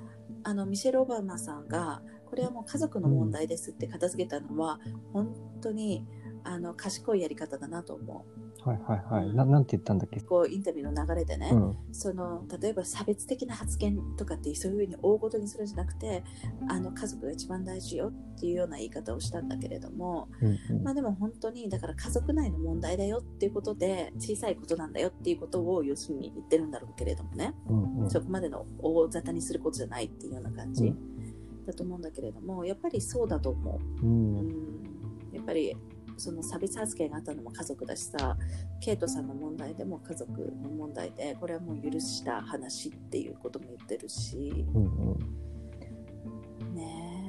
[0.43, 4.79] あのミシェル・オバマさんがこれはもう家族の問題ですって片付けたのは、
[5.11, 6.05] 本当に
[6.43, 8.25] あの賢いやり方だなと思
[8.63, 9.33] はいはいはい。
[9.33, 10.19] ななんて言ったんだっけ？
[10.19, 11.77] うこうインタビューの流れでね、うん。
[11.91, 16.23] その例えば差別的な発言とかってそういうふうに大ごとにするんじゃなくて
[16.69, 20.83] あの家族が一番大事よっていうような言い方をしたんだけれども、うんうん。
[20.83, 28.09] まあ、でも本当にだから家族内の問題だよっていうことで小さいことなんだよっていうことを要するに言ってるんだろうけれどもね、うんうん。
[28.11, 31.65] そこまでの大沙汰にすることじゃないっていうような感じ、うん。
[31.65, 34.05] だと思うんだけれどもやっぱりそうだと思う。
[34.05, 34.39] うん。
[34.39, 34.91] うん。
[35.33, 35.75] やっぱり
[36.17, 38.37] その差別発言があったのも家族だしさ
[38.79, 40.31] ケイトさんの問題でも家族
[40.61, 44.65] の問題でこれはもう許した話っていうことも言ってるし。
[44.73, 46.75] うんうん。
[46.75, 47.21] ねえ。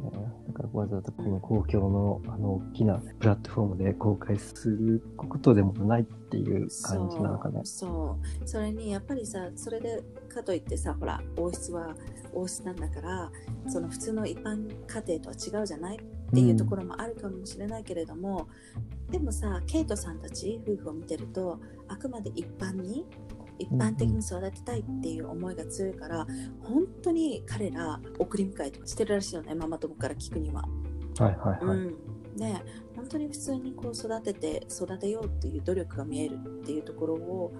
[0.00, 7.60] ーだからわざわざこの公共のあの大きなプラットフォームで公開することでもないっていう感じなのかね。
[7.64, 8.48] そうそう。
[8.48, 11.94] それにやっぱりさそれでかといってさほら王室は
[12.32, 13.30] 王室なんだから
[13.68, 18.48] その普通の一般家庭とは違うじゃないっていうところもあるかもしれないけれども、
[19.10, 23.06] でもさケイトさんたち夫婦を見てるとあくまで一般に
[23.58, 26.26] 一般的に育てたいっていう思いが強いから、
[26.60, 30.62] 本当に彼ら送り迎えとかしてるらしいよねママ友から聞くには。
[31.18, 31.78] はいはいはい。
[31.78, 32.54] うん、で
[32.96, 37.52] 本当に普通にこう育てて育てようっていう努力が見えるっていうところを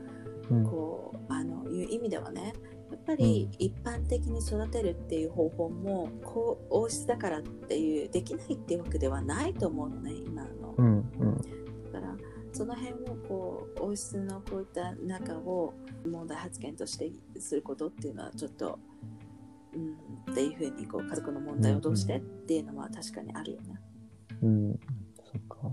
[0.50, 2.52] うんこうあのいう意味ではね
[2.91, 10.74] やっぱり一般的に育てるっていう方法もこう王室だからっていうできないっていうわけではないと思うのね今の。
[10.76, 10.87] うん
[11.18, 12.16] うんだから
[12.53, 15.74] その辺をこう王室のこういった中を
[16.09, 17.11] 問題発言として
[17.41, 18.78] することっていうのはちょっと、
[19.74, 19.78] う
[20.30, 23.80] ん、っていうふうにこう家族の問題をどうしてっていうのは確かにあるよね。
[24.43, 24.72] うん。
[24.72, 25.03] そっか。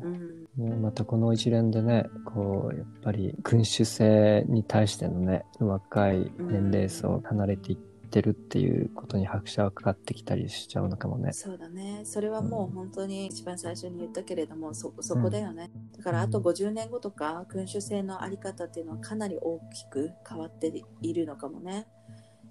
[0.01, 11.31] うんね、またこの一連でね、こう、やっぱり君主制に対してのね、若い年齢層離れていってるっていうことに拍車がかかってきたりしちゃうのかもね。
[11.31, 12.01] そうだね。
[12.03, 15.71] それはもう本当に一番最初に言ったけれども、そ、そこだよね。
[15.97, 21.87] だからあと50年後とか、君主制のあり方っていうのはかなり大きく変わっているのかもね。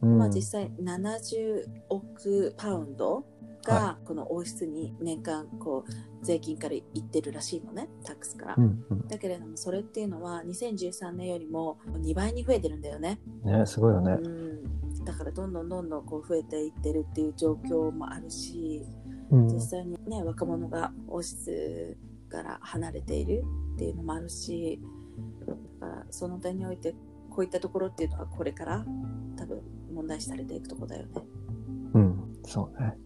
[0.03, 3.25] うんまあ、実際70億パウンド
[3.65, 9.09] がはこの王室に年間こう税金からいってるらしいのねタックスから、うんうん。
[9.09, 14.13] だけれどもそれっていうのは2013年よりも2倍に増えてるんだよね、ね、すごいよね。
[14.13, 18.85] うん、だからどんどんどんどんこう増えていってるっていう状況もあるし
[19.31, 19.47] うん。
[19.49, 21.97] 実際にね若者が王室
[22.31, 23.45] から離れている
[23.75, 24.81] っていうのもあるし
[25.81, 26.95] だからその点において
[27.29, 28.85] こういったところっていうのはこれから
[29.37, 29.61] 多分
[29.93, 31.23] 問題視されていくとこだよね。
[31.95, 32.39] うん。
[32.45, 32.97] そうね。